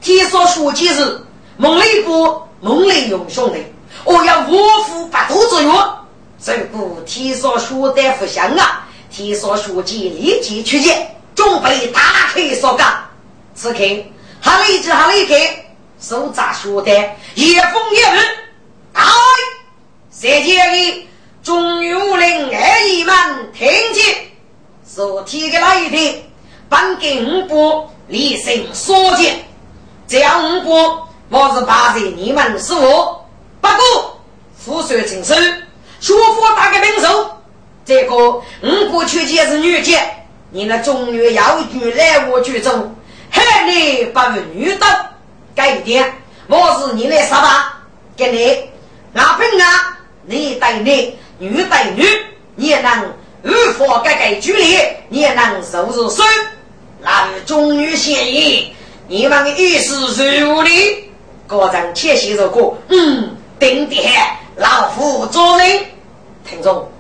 [0.03, 1.25] 提说书记是
[1.57, 3.65] 孟雷波孟雷勇兄弟，
[4.05, 5.73] 我要五虎八肚之约，
[6.45, 8.85] 这个提说书的不香啊。
[9.11, 12.01] 提所书记立即出见，准备大
[12.35, 13.09] 开说干。
[13.55, 13.79] 此刻，
[14.41, 15.35] 哈雷子哈雷克
[16.01, 16.93] 手扎书单，
[17.37, 18.19] 夜风夜雨，
[18.93, 19.05] 哎，
[20.11, 21.09] 谁家的
[21.45, 23.15] 中有令二姨们
[23.53, 24.17] 听见，
[24.85, 26.25] 所提的那一天，
[26.69, 29.37] 本给五部立身所见，
[30.09, 30.73] 这样五部
[31.29, 33.25] 我是怕在你们是我，
[33.61, 34.21] 不过
[34.59, 35.37] 富帅请收，
[36.01, 37.31] 说服打个名手。
[37.85, 39.99] 这个五国去见是女杰，
[40.51, 42.95] 你那中原要句来我举中，
[43.31, 44.21] 海内不
[44.55, 44.87] 女刀，
[45.55, 46.15] 改一点，
[46.47, 47.83] 我是你来杀吧，
[48.17, 52.05] 给你，阿平啊，你带你女对女，
[52.57, 54.79] 你也能与佛改改距离，
[55.11, 56.25] 你也能受入水。
[57.03, 58.75] 那中女嫌疑，
[59.07, 61.11] 你们的意思是如理？
[61.47, 64.13] 各人且息如歌，嗯，顶点
[64.57, 65.85] 老夫做人。
[66.45, 66.91] 听众，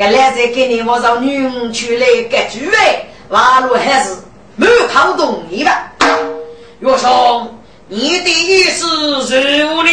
[0.00, 4.16] 该来再给你我让女人出来改句位，马路还是
[4.56, 5.92] 没跑动你吧？
[6.78, 9.92] 岳兄，你的意思是如理？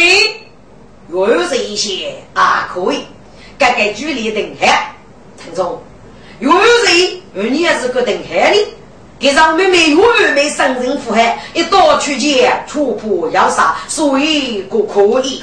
[1.08, 3.04] 若是一些啊，可以，
[3.58, 4.96] 改改距离等海。
[5.36, 5.78] 听众，
[6.40, 8.66] 若是而你也是个等海的。
[9.18, 15.38] 给让妹妹远没生人祸害，一刀去见，戳破要杀，所以不可以。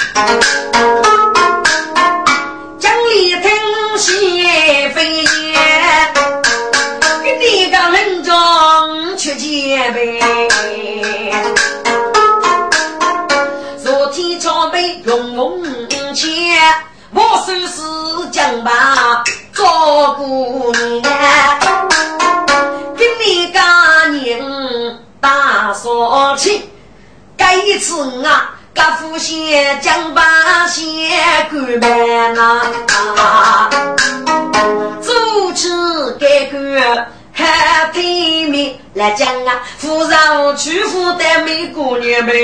[2.80, 3.52] 江里听
[3.98, 6.14] 西飞燕，
[7.24, 10.20] 给你个人中去见呗。
[13.82, 15.64] 昨天朝北用红
[16.14, 16.30] 钱，
[17.12, 19.24] 我收拾江巴
[19.54, 21.14] 做姑娘。
[23.28, 26.62] 你家人大扫清，
[27.38, 30.86] 这次啊，家父先将把先
[31.50, 32.62] 干办呐，
[35.02, 35.70] 主持
[36.20, 36.58] 改革
[37.32, 42.36] 还体面来讲啊，扶上去扶的美姑娘们，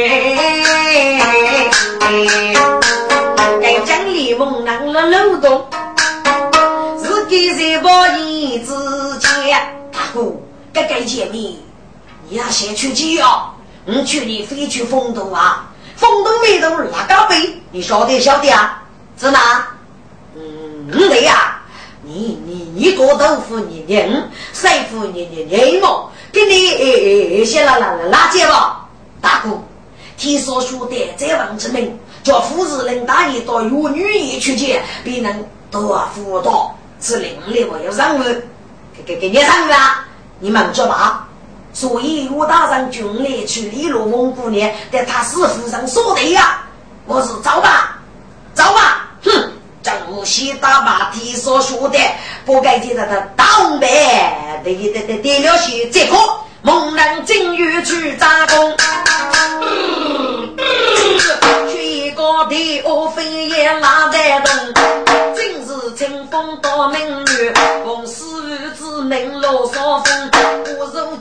[3.62, 5.68] 该讲李梦郎了漏洞，
[7.04, 8.72] 是给谁报应之
[9.20, 9.52] 前
[9.92, 10.32] 大哥。
[10.74, 11.56] 该该见面，
[12.30, 13.50] 你要先去接哦。
[13.84, 15.68] 你去你飞去丰都啊，
[16.02, 18.82] 风都没都拉高背，你晓得晓得啊？
[19.18, 19.68] 是哪？
[20.36, 21.60] 嗯，对呀。
[22.04, 24.12] 你你你做豆腐你拧，
[24.54, 28.88] 师傅你你拧嘛，给你先拉拉拉接吧。
[29.22, 29.62] 大哥，
[30.18, 38.24] 听说说的在王之门，叫夫子人大爷到有女也去见，别人都辅导，是另类我要任务，
[38.98, 40.08] 给给给你任务啊。
[40.40, 41.28] 你们知吧？
[41.74, 46.60] 所以我打上军来去李罗蒙姑娘，在他师傅上说的呀。
[47.08, 47.98] 我是走吧，
[48.54, 49.52] 走吧，哼！
[49.82, 49.94] 正
[50.24, 51.98] 西打马蹄所说的，
[52.46, 53.88] 不该记得他倒霉，
[54.64, 56.16] 对对对，对了些这个
[56.62, 58.78] 猛男正月去扎工，
[61.72, 64.91] 去个地我飞也拉得动，
[66.02, 67.54] 清风到明月，
[67.86, 70.32] 红丝子门落少风。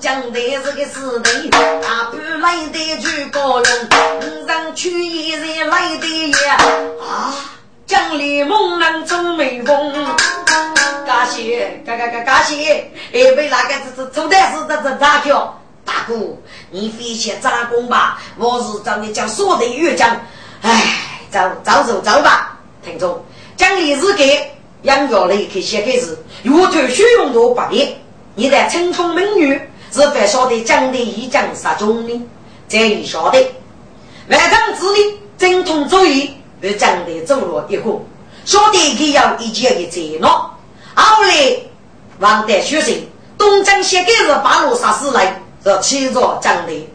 [0.00, 3.88] 江台是个死人，大半来的去高人，
[4.22, 7.34] 五人去一人来的也啊！
[7.86, 9.92] 江里猛男走美风，
[11.06, 12.90] 感谢，感感感感谢！
[13.12, 15.60] 哎，为那个这这抽的是这这咋叫？
[15.84, 16.14] 大哥，
[16.70, 20.18] 你飞去扎工吧，我是找你讲说的越讲，
[20.62, 20.96] 哎，
[21.30, 23.22] 走走走走吧，听众，
[23.58, 24.50] 江里是给
[24.82, 27.96] 杨家雷去写开始，岳头虚荣多八年，
[28.34, 29.60] 你在春风美女。
[29.92, 32.22] 是否晓得将的一将杀中呢？
[32.68, 33.40] 这一晓得，
[34.28, 38.00] 外长子呢，精通主义，与江的走路一个，
[38.44, 40.30] 晓得他要一切的责任。
[40.94, 41.56] 后来
[42.20, 42.94] 王德学生
[43.36, 46.88] 东江写给是八路杀死来，是欺着江的，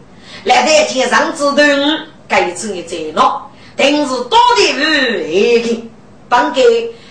[0.44, 1.56] 来在天上之头，
[2.26, 3.14] 该次的责任，
[3.76, 5.82] 定是多的与一个，
[6.30, 6.62] 帮给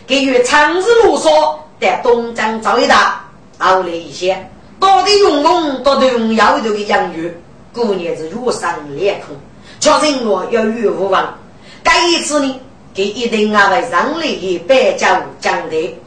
[0.08, 3.26] 给予长子路说在东江造一大，
[3.58, 4.50] 后来一些。
[4.80, 7.34] 到底用功，到底用要头的养育，
[7.74, 9.36] 过年是如山裂空，
[9.80, 11.38] 确认我要与无望。
[11.84, 12.60] 这一次呢，
[12.94, 15.98] 给一定啊为上来的百家讲的，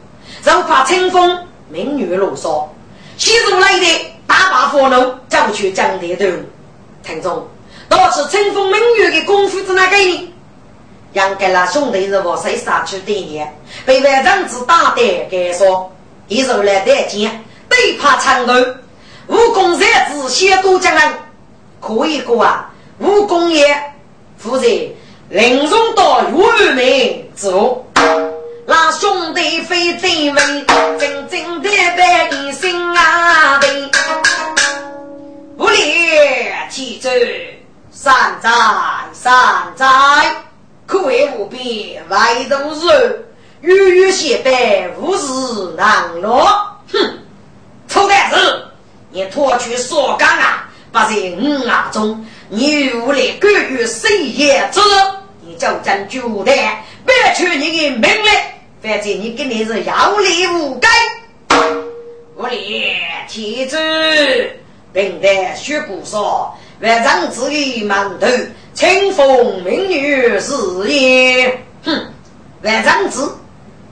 [0.43, 2.69] 就怕清风明月落梢，
[3.17, 3.85] 西中来的
[4.27, 6.25] 大把火炉就去讲的头。
[7.03, 7.47] 听众，
[7.89, 10.33] 到是清风明月的功夫在哪个呢？
[11.13, 15.91] 杨格拉兄弟是我谁杀去对年，被外长子打的该说，
[16.27, 17.43] 一手来带剑。
[17.67, 18.53] 对怕长头，
[19.27, 21.13] 武功才子先多将人，
[21.79, 22.71] 可以过啊！
[22.97, 23.93] 武功也
[24.37, 24.67] 负责
[25.29, 27.85] 凌荣到完美之物，
[28.65, 30.65] 那兄弟非真为
[30.99, 33.59] 真正的百姓啊！
[33.59, 33.67] 的
[35.55, 35.77] 不离
[36.69, 37.09] 其走，
[37.91, 38.49] 山寨
[39.13, 39.33] 山
[39.75, 39.85] 寨，
[40.89, 43.29] 可谓无边外都是
[43.61, 46.47] 月月写白，无事难落，
[46.91, 47.19] 哼！
[47.87, 48.65] 臭蛋子，
[49.11, 50.67] 你脱去锁杆啊！
[50.91, 54.79] 不在五啊中，你无力干预谁也之，
[55.41, 58.31] 你就真绝代，别取你的命令，
[58.81, 60.89] 反正你跟你是有理无该。
[62.35, 62.95] 我立
[63.27, 63.77] 天子，
[64.91, 68.27] 并在学古说，万丈之于馒头，
[68.79, 70.53] 清风明月是
[70.87, 71.65] 也。
[71.83, 72.13] 哼，
[72.61, 73.29] 万丈子，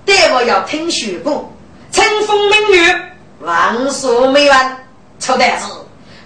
[0.06, 1.54] 待我要听学过，
[1.92, 3.12] 清风明月，
[3.42, 4.88] 万说没完。
[5.20, 5.66] 臭蛋子，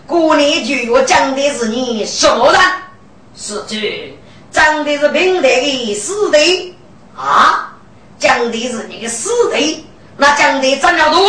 [0.05, 2.61] 过年就要讲的是你什么人？
[3.35, 4.15] 是句
[4.51, 6.75] 讲的是平台的师弟
[7.15, 7.75] 啊，
[8.19, 9.83] 讲的是你的师弟，
[10.17, 11.27] 那讲的怎样多？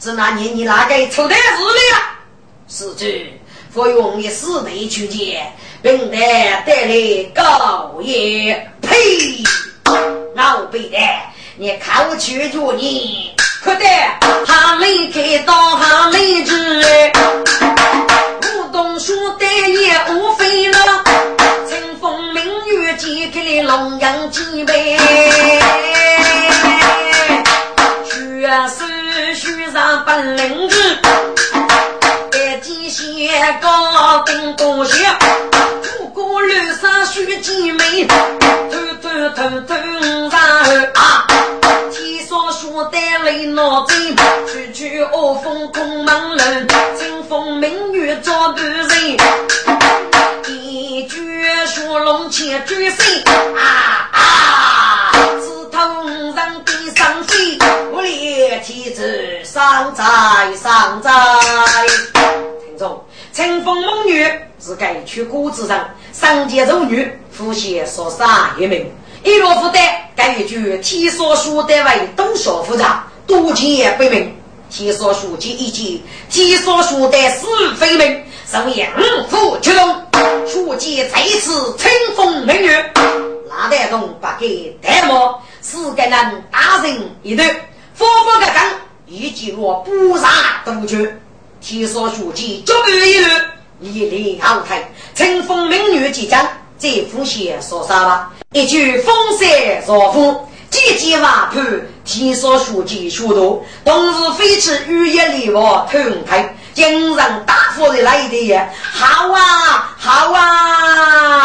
[0.00, 2.18] 是那年你拿给臭蛋子的呀？
[2.68, 3.38] 是句
[3.74, 5.52] 我用你师弟去见，
[5.84, 9.44] 平台带来高爷，呸！
[10.34, 10.96] 老辈的，
[11.58, 13.84] 你看我去着你，可得
[14.46, 17.12] 还没开刀还没治，
[18.40, 21.04] 武东书的也无非了，
[21.68, 22.42] 清风明
[22.80, 24.96] 月寄给龙阳几杯，
[28.06, 30.98] 学是学上本领子，
[32.32, 33.30] 一几些
[33.60, 35.04] 高登多些。
[36.16, 39.74] 我绿纱须几眉，偷偷偷偷
[40.30, 40.38] 然后
[40.94, 41.26] 啊，
[41.92, 48.88] 天上说的雷闹震，区区恶风空门人，清风明月照半人，
[50.48, 53.04] 一句说龙千句声
[53.56, 57.58] 啊啊，自通人地上飞，
[57.92, 60.04] 我列天子上在
[60.56, 61.10] 上在，
[62.64, 63.04] 听众。
[63.32, 68.88] 清风梦月是该去谷子上，上街走女，呼吸说杀一名。
[69.24, 69.82] 一若负担，
[70.14, 74.32] 该一句天所书单位多少复杂，多见不明。
[74.70, 76.00] 天所书记一见，
[76.30, 77.46] 天所书单是
[77.76, 78.88] 非明，上阳
[79.28, 82.92] 府出动，书记这一次清风明月，
[83.48, 86.12] 哪得动不给戴帽，四个人
[86.52, 87.44] 打成一对，
[87.92, 88.70] 佛佛个刚，
[89.06, 90.28] 一记落不杀
[90.64, 91.12] 都去。
[91.60, 93.26] 天所书记脚步一路，
[93.80, 96.46] 一脸昂态，清风明月即将，
[96.78, 98.32] 再呼吸说啥吧？
[98.52, 99.48] 一句风山
[99.86, 100.38] 若风，
[100.70, 101.64] 几几瓦盘，
[102.04, 111.44] 天所书记学徒，同时飞起雨夜里我腾台，今人大夫的来的也好啊，好啊！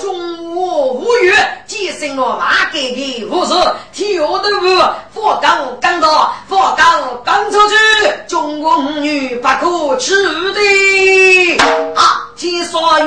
[0.00, 0.27] 中
[0.58, 1.34] 我五月。
[1.68, 3.54] 一生我马给的护士，
[3.92, 4.66] 天下都不
[5.14, 7.76] 佛刚刚到，佛刚刚出去，
[8.26, 10.60] 中国女不可取的
[11.94, 12.26] 啊！
[12.36, 12.80] 天上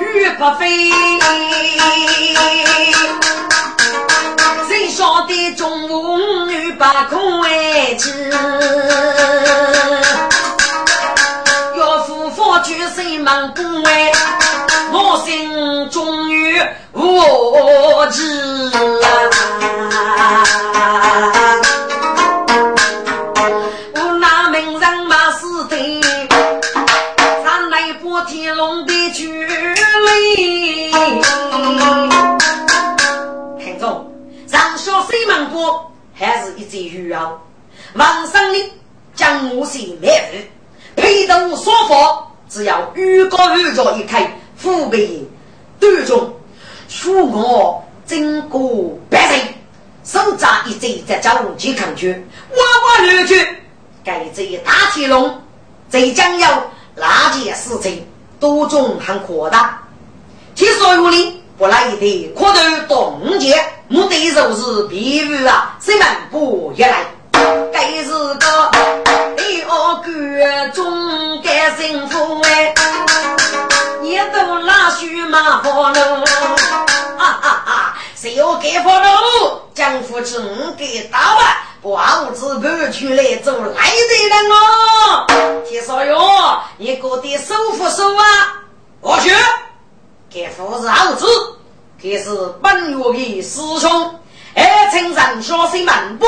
[0.00, 0.92] 雨不飞，
[4.68, 8.30] 谁晓得中国女不可为之？
[11.78, 14.12] 要夫妇举谁门不为？
[15.10, 16.60] 我心终于
[16.92, 18.68] 无知
[51.98, 53.48] 务健康区，哇哇乱去。
[54.04, 55.42] 该这大铁笼，
[55.90, 58.06] 这将要那件事情
[58.38, 59.82] 多种很扩大。
[60.54, 63.54] 听说有哩，不来的可头冻结，
[63.88, 67.04] 目的就是比喻啊，谁们不也来？
[67.72, 68.70] 该是个
[69.36, 72.74] 第二个中该幸福哎。
[74.02, 76.00] 也都拉须马跑路，
[77.18, 77.98] 哈哈哈！
[78.16, 79.60] 谁要给跑路？
[79.74, 85.62] 江湖之五给打完，把五子搬出来做来的人哦。
[85.68, 88.62] 铁少哟，你过得舒服舒服啊？
[89.00, 89.30] 我去，
[90.28, 91.26] 给父子儿子，
[92.02, 92.30] 这是
[92.62, 94.18] 本月的师兄，
[94.54, 96.26] 二称人小心门不？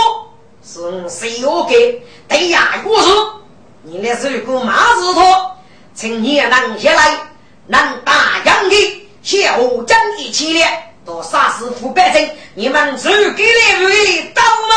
[0.62, 2.04] 是谁要给？
[2.28, 3.40] 对呀，我说，
[3.82, 5.56] 你那是个马子托，
[5.94, 7.26] 请你能下来。
[7.66, 8.12] 能打
[8.44, 10.66] 洋的，先后将一起列，
[11.04, 12.20] 都杀死腐败者，
[12.54, 14.74] 你们谁给来瑞刀吗？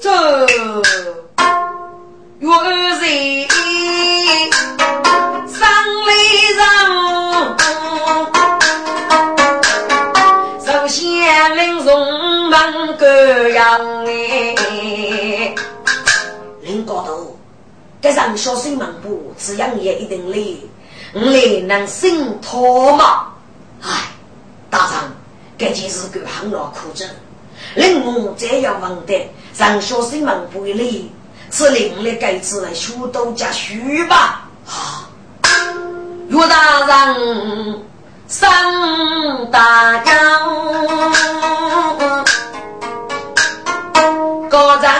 [0.00, 0.46] 这
[2.40, 2.48] 月
[2.98, 3.50] 日
[5.46, 5.68] 上
[6.06, 6.10] 来
[6.58, 6.60] 人，
[10.64, 11.88] 首先领送
[12.48, 14.06] 门各样，
[16.62, 17.36] 领高头，
[18.02, 20.56] 这让小心门部，这样也一定累。
[21.12, 23.29] 你能心托吗？
[25.60, 27.04] 唉，大长，这件事够很劳苦着。
[27.74, 31.12] 令我再要问的，让小生们不理，
[31.50, 33.74] 是另来改次来学都加书
[34.08, 34.48] 吧。
[34.66, 35.10] 啊，
[36.28, 37.82] 岳大人，
[38.26, 40.14] 上大江，
[44.48, 44.90] 高人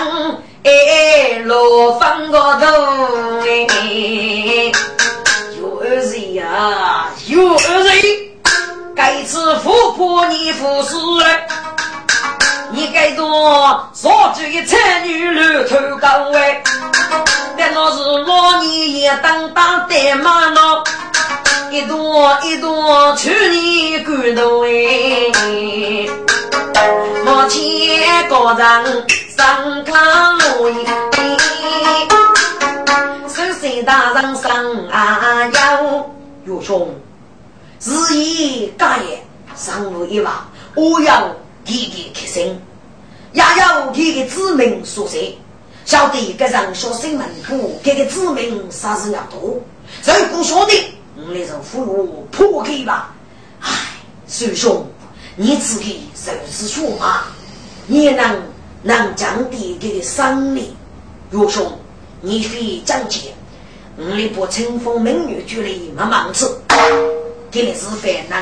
[0.64, 2.66] 哎，罗放个头
[3.40, 3.66] 哎，
[5.58, 7.08] 有谁呀？
[7.26, 8.29] 有谁？
[9.02, 11.24] 该次富婆你服侍了，
[12.70, 16.62] 你该多少句才女露头高哎？
[17.56, 20.60] 难道是老年也当当代码呢？
[21.70, 24.68] 一朵一朵去你骨头哎，
[27.24, 29.94] 目前高人上炕
[30.32, 30.70] 路，
[33.26, 34.50] 首先大人上
[34.92, 36.04] 啊腰，
[36.44, 36.94] 岳兄，
[37.82, 39.22] 日夜家业
[39.56, 42.60] 上路一把，我要给给开心，
[43.32, 45.38] 也要给给子民说谁，
[45.86, 49.58] 晓得这人小心门户，给个子民啥事要多，
[50.04, 50.72] 如果说的。
[51.16, 53.12] 我来从俘虏破开吧！
[53.60, 53.68] 唉，
[54.26, 54.86] 师兄，
[55.36, 57.24] 你自己如此说嘛？
[57.86, 58.42] 你能
[58.82, 60.74] 能降低这个伤力？
[61.30, 61.78] 岳兄，
[62.22, 63.34] 你可以讲解。
[63.96, 66.46] 我来把清风明月举来慢慢吃，
[67.50, 68.36] 给你是烦恼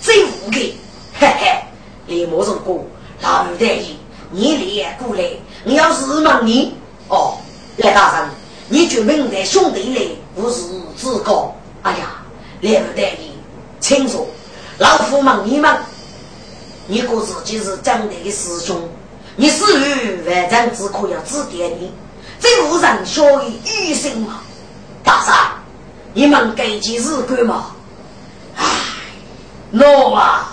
[0.00, 0.74] 最无给。
[1.18, 1.62] 嘿嘿，
[2.06, 2.82] 李莫如哥，
[3.22, 3.96] 老有得意，
[4.30, 5.22] 你连过来，
[5.64, 6.74] 你要是问你
[7.08, 7.36] 哦，
[7.76, 8.30] 来大人，
[8.68, 10.62] 你就明白兄弟来不是
[10.96, 11.54] 自高。
[11.82, 12.22] 哎呀，
[12.60, 13.38] 来不得你，
[13.78, 14.26] 请说，
[14.78, 15.76] 老夫问你们，
[16.88, 18.76] 你哥自己是江南的师兄，
[19.36, 21.92] 你是于万丈之可要指点你，
[22.40, 24.40] 这无人学于一生吗？
[25.04, 25.36] 大山，
[26.14, 27.76] 你们该几日干嘛？
[29.72, 30.48] 唉，喏啊，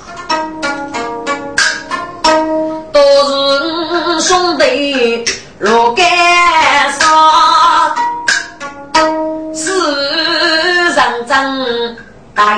[2.92, 5.26] 都是兄弟
[5.60, 6.06] 若干
[6.92, 7.96] 啥？
[9.54, 9.98] 是。
[11.28, 11.98] 真
[12.34, 12.58] 大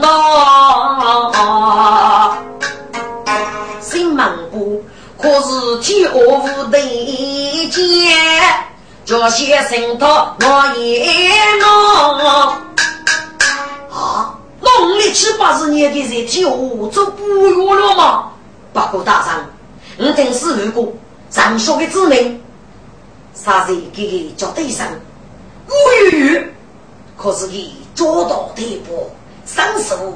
[0.00, 0.08] 道，
[3.80, 4.82] 新门部
[5.20, 8.16] 可是天下无敌见，
[9.04, 11.68] 叫先生他我也弄
[13.90, 14.34] 啊！
[14.60, 16.50] 农历七八十年的在天下
[16.90, 18.30] 做不约了吗？
[18.72, 19.44] 不过大山，
[19.98, 20.92] 我真是如果
[21.30, 22.40] 上学的子民，
[23.34, 24.86] 啥子给给叫对上，
[25.68, 26.46] 无语。
[27.16, 29.10] 可是你捉到对波，
[29.46, 30.14] 身手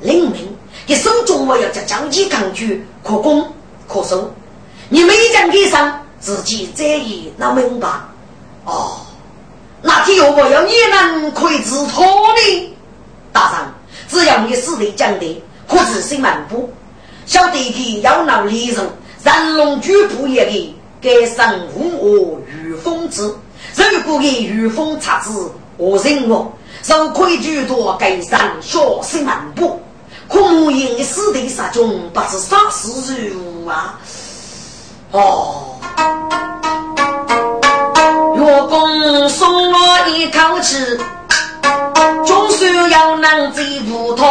[0.00, 3.46] 灵敏，你手中我要将将计抗拒，可攻
[3.88, 4.30] 可守。
[4.88, 7.88] 你没讲给上，自己再也那明白。
[8.64, 9.00] 哦，
[9.82, 12.74] 那天我要你能可以自托的，
[13.32, 13.72] 大人，
[14.08, 16.70] 只要你死里讲的，可自行漫步。
[17.24, 18.86] 小弟弟要闹利润，
[19.24, 23.22] 人龙举步也的，该上无我御风之，
[23.74, 25.50] 如果给御风插子。
[25.78, 26.50] 我认我
[26.82, 29.78] 受愧居多，改善小心漫步。
[30.26, 34.00] 空营死的杀中，不知啥事如啊！
[35.12, 35.76] 哦，
[38.36, 40.76] 月公松了一口气，
[42.26, 44.26] 总算要能走不脱。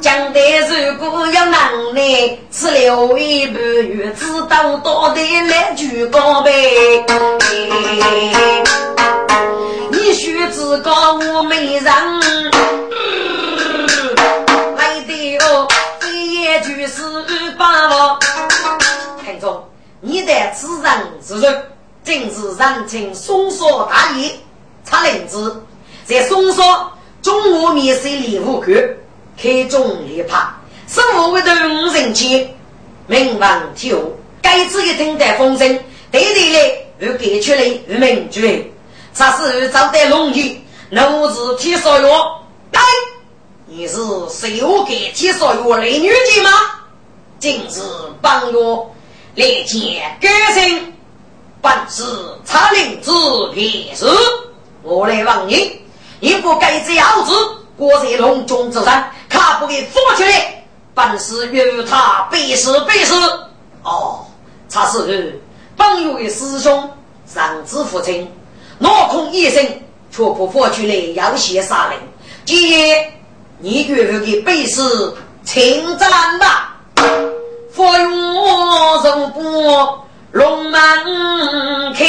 [0.00, 7.04] 江的如果有能耐，吃了一半月子，到到的来举高杯。
[9.90, 11.84] 你须知高我美人，
[14.76, 15.66] 来的哦，
[16.06, 17.02] 一言就是
[17.58, 18.18] 把握。
[19.24, 19.64] 听众，
[20.00, 20.92] 你的此人
[21.26, 21.62] 是人，
[22.04, 24.32] 正是人情松索大义。
[24.82, 25.62] 插领子，
[26.10, 26.92] 在松索
[27.22, 28.96] 中午面试礼物局。
[29.40, 30.36] 开中立派，
[30.88, 32.52] 生活为头五人间，
[33.06, 33.98] 名闻天下。
[34.42, 35.78] 该子一听得风声，
[36.10, 38.72] 对对来，又给出来又名句。
[39.14, 41.00] 他是招待龙女，奴
[41.30, 42.08] 是天少月。
[42.72, 42.82] 哎，
[43.66, 43.98] 你是
[44.28, 46.50] 谁我给天少月来女婿吗？
[47.38, 47.80] 今日
[48.20, 48.92] 帮我
[49.36, 50.92] 来见歌声，
[51.62, 52.02] 本是
[52.44, 53.12] 差领子
[53.54, 54.06] 便是。
[54.82, 55.80] 我来问你，
[56.20, 57.32] 你不该这样子，
[57.76, 59.10] 我在隆中之山。
[59.28, 60.64] 他不给放出来，
[60.94, 63.14] 本是与他背死背死。
[63.82, 64.26] 哦，
[64.70, 65.40] 他是
[65.76, 66.90] 本月的师兄，
[67.26, 68.30] 上知父亲，
[68.78, 69.64] 脑空一生，
[70.10, 71.98] 却不放出来要挟杀人。
[72.44, 73.12] 今夜
[73.58, 76.76] 你与他的背死，请战吧。
[77.72, 79.98] 佛我人不
[80.32, 80.80] 龙门
[81.94, 82.04] 开，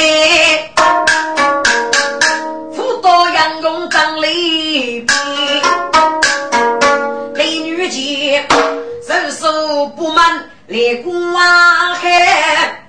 [9.72, 12.84] 人手不满，来过海，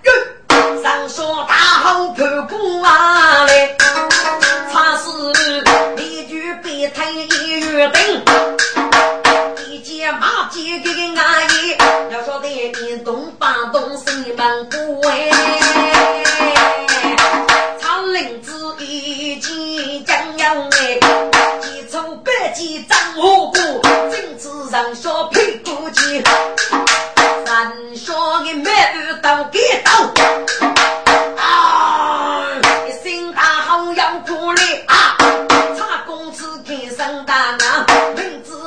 [0.82, 3.76] 上说大好盘过来，
[4.72, 5.08] 差事
[5.96, 8.02] 一句别推一月灯，
[9.68, 11.76] 一见马街给个阿姨，
[12.10, 15.30] 要晓得你东八东西门不哎，
[17.80, 21.21] 苍林子一见江阳哎，几
[22.52, 23.60] 处百计张火锅，
[24.10, 26.22] 金子上小屁股鸡，
[27.46, 29.90] 三说的每日都给到。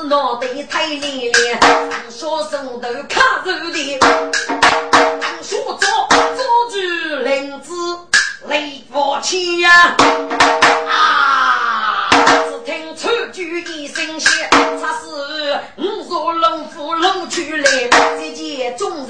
[0.07, 3.99] 脑袋太连连，上说手头卡手的，
[4.47, 5.89] 当说做
[6.37, 6.75] 做主
[7.23, 7.73] 领子
[8.47, 9.97] 雷火气呀！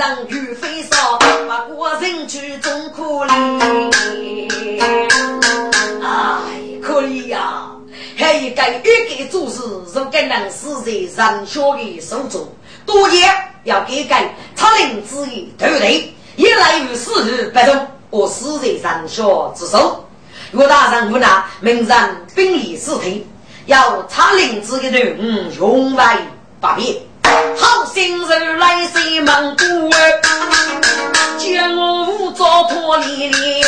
[0.05, 1.17] 人欲飞烧，
[1.67, 3.31] 不过人去总可怜。
[6.03, 7.71] 哎，可以呀！
[8.15, 12.47] 还一个一个做事，如果能死在人小的手中，
[12.85, 13.33] 多年
[13.63, 14.15] 要给个
[14.55, 16.13] 差令之意对不对？
[16.35, 20.05] 一来于死日不同，我死在人小之手。
[20.51, 23.25] 岳大人无奈，名人兵力死退，
[23.65, 26.03] 要差令之的人嗯，永为
[26.61, 26.95] 不变。
[27.57, 29.63] 好心人来西门古
[31.37, 33.59] 将我武装脱离离，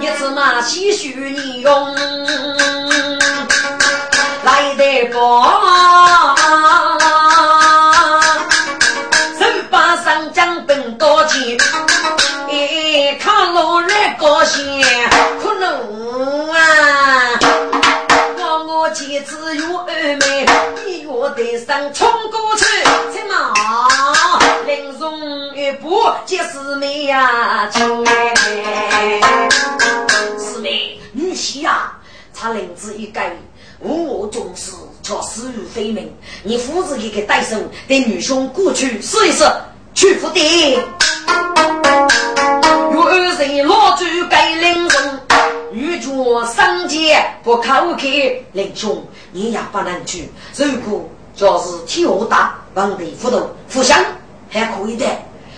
[0.00, 1.94] 一次马唏嘘你用。
[4.44, 5.16] 来得高，
[9.38, 11.56] 手把上将奔高前，
[12.50, 14.84] 哎，看路来高兴，
[15.42, 16.58] 可能啊，
[17.40, 17.63] 我我
[18.94, 20.46] 妻子有二妹，
[20.86, 22.64] 你若得上冲过去，
[23.12, 23.52] 怎么
[24.66, 25.20] 林中
[25.56, 27.68] 一步见四妹呀？
[27.72, 29.20] 亲哎，
[30.38, 31.92] 四妹女婿呀，
[32.32, 33.36] 他林子一改。
[33.80, 34.70] 无我重视，
[35.02, 36.16] 却死于非命。
[36.44, 37.56] 你父子一个带手，
[37.88, 39.44] 带女兄过去试一试，
[39.92, 40.78] 去不得。
[47.44, 47.98] 不靠客，
[48.52, 50.32] 林兄你也不能去。
[50.56, 53.38] 如果要是天下大，王地糊涂，
[53.70, 54.02] 互相
[54.48, 55.04] 还可以的。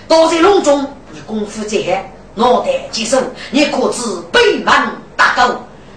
[0.08, 3.16] 倒在笼中，你功夫在海，脑袋接手，
[3.52, 4.74] 你可知北门
[5.16, 5.54] 大狗，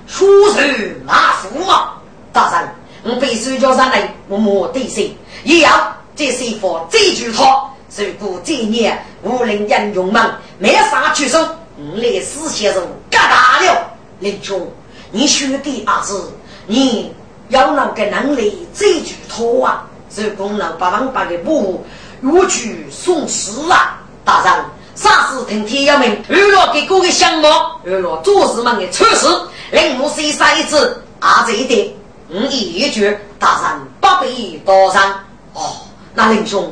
[0.07, 0.59] 出手
[1.07, 1.93] 马虎吗？
[2.31, 2.69] 大人，
[3.03, 7.73] 我被水叫上来，我莫对谁，也要这是佛这句话。
[7.97, 10.23] 如果这年无人英勇们
[10.59, 11.39] 没啥出手，
[11.77, 13.89] 我来死先生干大了。
[14.19, 14.71] 林兄，
[15.11, 16.31] 你学的儿子，
[16.67, 17.13] 你
[17.49, 19.85] 要那个能力这句话啊？
[20.15, 21.85] 如果能把王八的母
[22.21, 23.99] 我去送死啊！
[24.25, 27.47] 大人，啥事听天要命，娱乐给各个项目，
[27.83, 29.27] 娱乐做事们的出事，
[29.71, 31.43] 令我谁杀一次啊？
[31.47, 31.89] 这一点。
[32.31, 35.11] 我一句，大人不必多伤。
[35.53, 35.77] 哦，
[36.13, 36.71] 那林兄，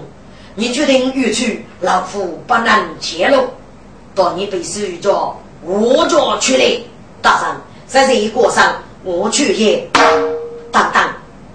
[0.54, 3.48] 你决定欲去，老夫不能泄露。
[4.14, 6.86] 到你被授叫我着去了。
[7.22, 7.56] 大人，
[7.88, 9.90] 在这一过上，我去也。
[10.72, 11.10] 当当，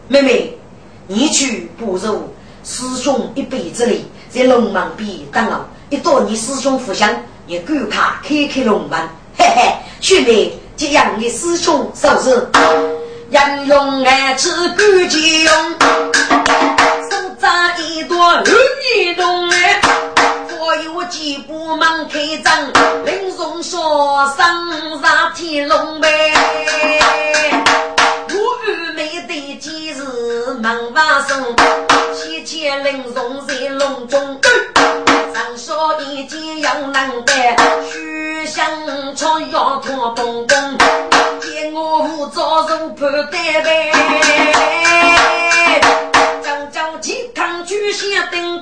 [0.08, 0.58] 妹妹，
[1.06, 2.32] 你去不如
[2.64, 5.64] 师兄一辈子里在龙门边等我。
[5.90, 7.14] 一到你师兄府乡，
[7.46, 8.98] 你赶快开开龙门。
[9.36, 12.48] 嘿嘿，去妹，这样的师兄是不是？
[13.30, 15.20] 人用爱吃干净，
[17.10, 18.52] 手扎一朵绿
[19.04, 19.80] 叶动哎，
[20.76, 22.72] 有几步门开张，
[23.04, 24.46] 林松说上
[25.02, 26.08] 上天龙呗，
[28.30, 28.34] 我
[28.66, 30.02] 二妹的几日
[30.60, 31.56] 门外送，
[32.14, 34.40] 七千林松在笼中。
[35.34, 37.32] 上说一件要能得，
[37.90, 38.64] 许香
[39.14, 40.78] 草要拖公公，
[41.40, 43.92] 见我无招手判单呗。
[46.42, 48.61] 将将健康举些灯光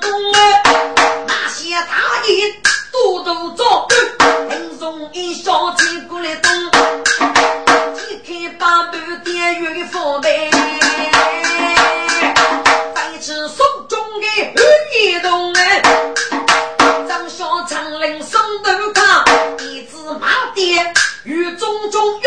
[1.87, 1.93] 大
[2.27, 2.31] 爷
[2.91, 3.87] 多多做，
[4.49, 6.51] 轻松一小起过来动，
[7.95, 10.49] 几开八半点月放呗。
[12.95, 14.27] 再吃手中的
[14.99, 15.81] 玉动哎。
[18.01, 19.23] 林松头卡，
[19.59, 20.91] 一只马爹
[21.23, 22.23] 与中中玉，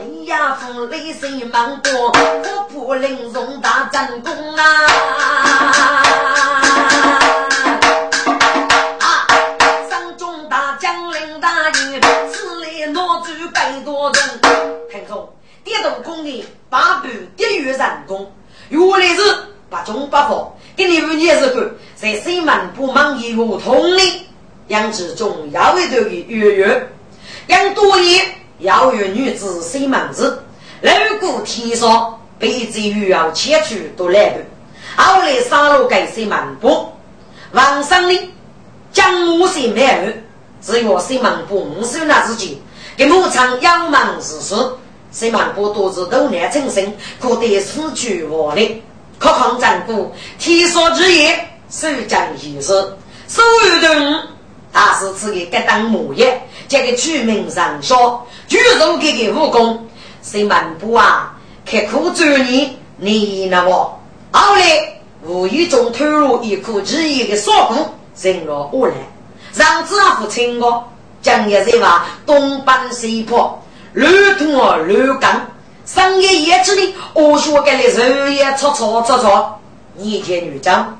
[0.00, 4.56] 林亚夫雷声忙过，我破林松大战功！
[4.56, 6.33] 啊，
[20.14, 24.20] 八中八佛，给你们也是个在西门不忙业务通的。
[24.68, 26.88] 杨志忠要一段的月月，
[27.48, 28.24] 杨多年
[28.60, 30.40] 要有女子西门子，
[30.80, 34.40] 如果天上被子欲要前去都来不。
[35.02, 36.86] 后来杀戮改些满步，
[37.50, 38.32] 王上呢
[38.92, 40.12] 将我些没有，
[40.62, 42.50] 只有些满步五十那之间，
[42.96, 44.78] 给牧场仰望自私，
[45.10, 48.82] 些满步多是都难成生，可得失去我力，
[49.24, 52.72] 何况战鼓，天说之言，手将一事，
[53.26, 54.28] 所有的
[54.70, 59.88] 大是此个该当木业，这个取名上说，举手给给武功，
[60.20, 63.98] 些满步啊，刻苦钻研，你那我。
[64.30, 67.76] 后来无意中透露一颗记忆的锁骨，
[68.20, 68.92] 人若无来，
[69.54, 70.86] 让子父亲我
[71.22, 73.64] 将一在话东奔西跑，
[73.94, 75.46] 乱土啊乱干，
[75.86, 79.60] 深夜夜之里，我说给你日夜吵吵吵吵，
[79.98, 80.98] 一见女将，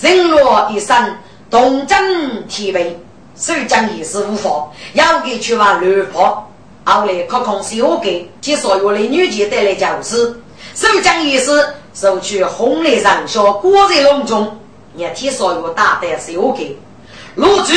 [0.00, 1.16] 人若一生
[1.50, 2.98] 东征提备，
[3.36, 6.50] 手将一时无法，要给去往乱跑。
[6.84, 10.40] 后来可空是我给，替所有的女婿带来教师，
[10.74, 11.64] 手将一时。
[11.94, 14.58] 收取红雷上校果在隆中，
[14.96, 16.76] 也听说有大胆是我给。
[17.36, 17.72] 陆局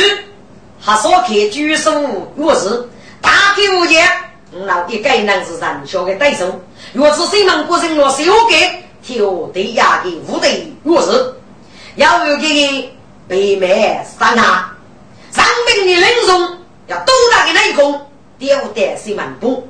[0.80, 1.92] 还说开举手
[2.34, 2.88] 若是
[3.20, 4.04] 大开无间，
[4.50, 6.60] 那一个人是上校的对手。
[6.92, 11.34] 若是西门国人若是我给，替我对压的无对若是，
[11.96, 12.88] 要有这个
[13.26, 14.70] 北面三下，
[15.30, 18.00] 上兵的人中要多大的内功，
[18.38, 19.68] 丢得西门部，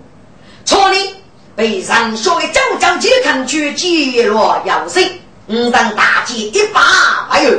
[0.65, 1.15] 错呢。
[1.57, 5.01] 被人说的九江街看去击落要死，
[5.49, 6.81] 五当大捷一把
[7.29, 7.51] 还有，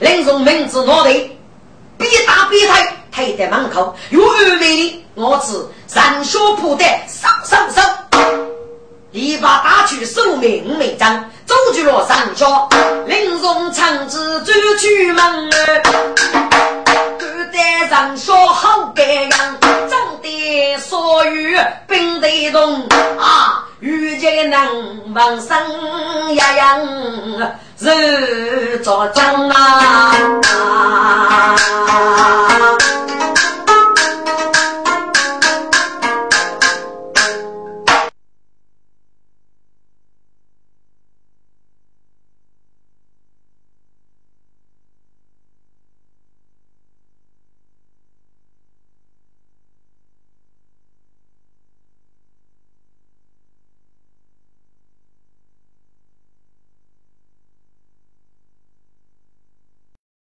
[0.00, 1.30] 林松名字拿对，
[1.96, 5.52] 比打比抬，抬在门口，有二美的我是
[5.86, 7.84] 上说铺的上上上，
[9.12, 12.68] 一把打去手命没张，走去了上说，
[13.06, 15.82] 林松长子走出门儿。
[17.52, 19.30] 在上说好盖样，
[19.88, 22.82] 长得所有兵得动
[23.18, 26.86] 啊，遇见能往生呀样，
[27.78, 30.12] 日作将啊。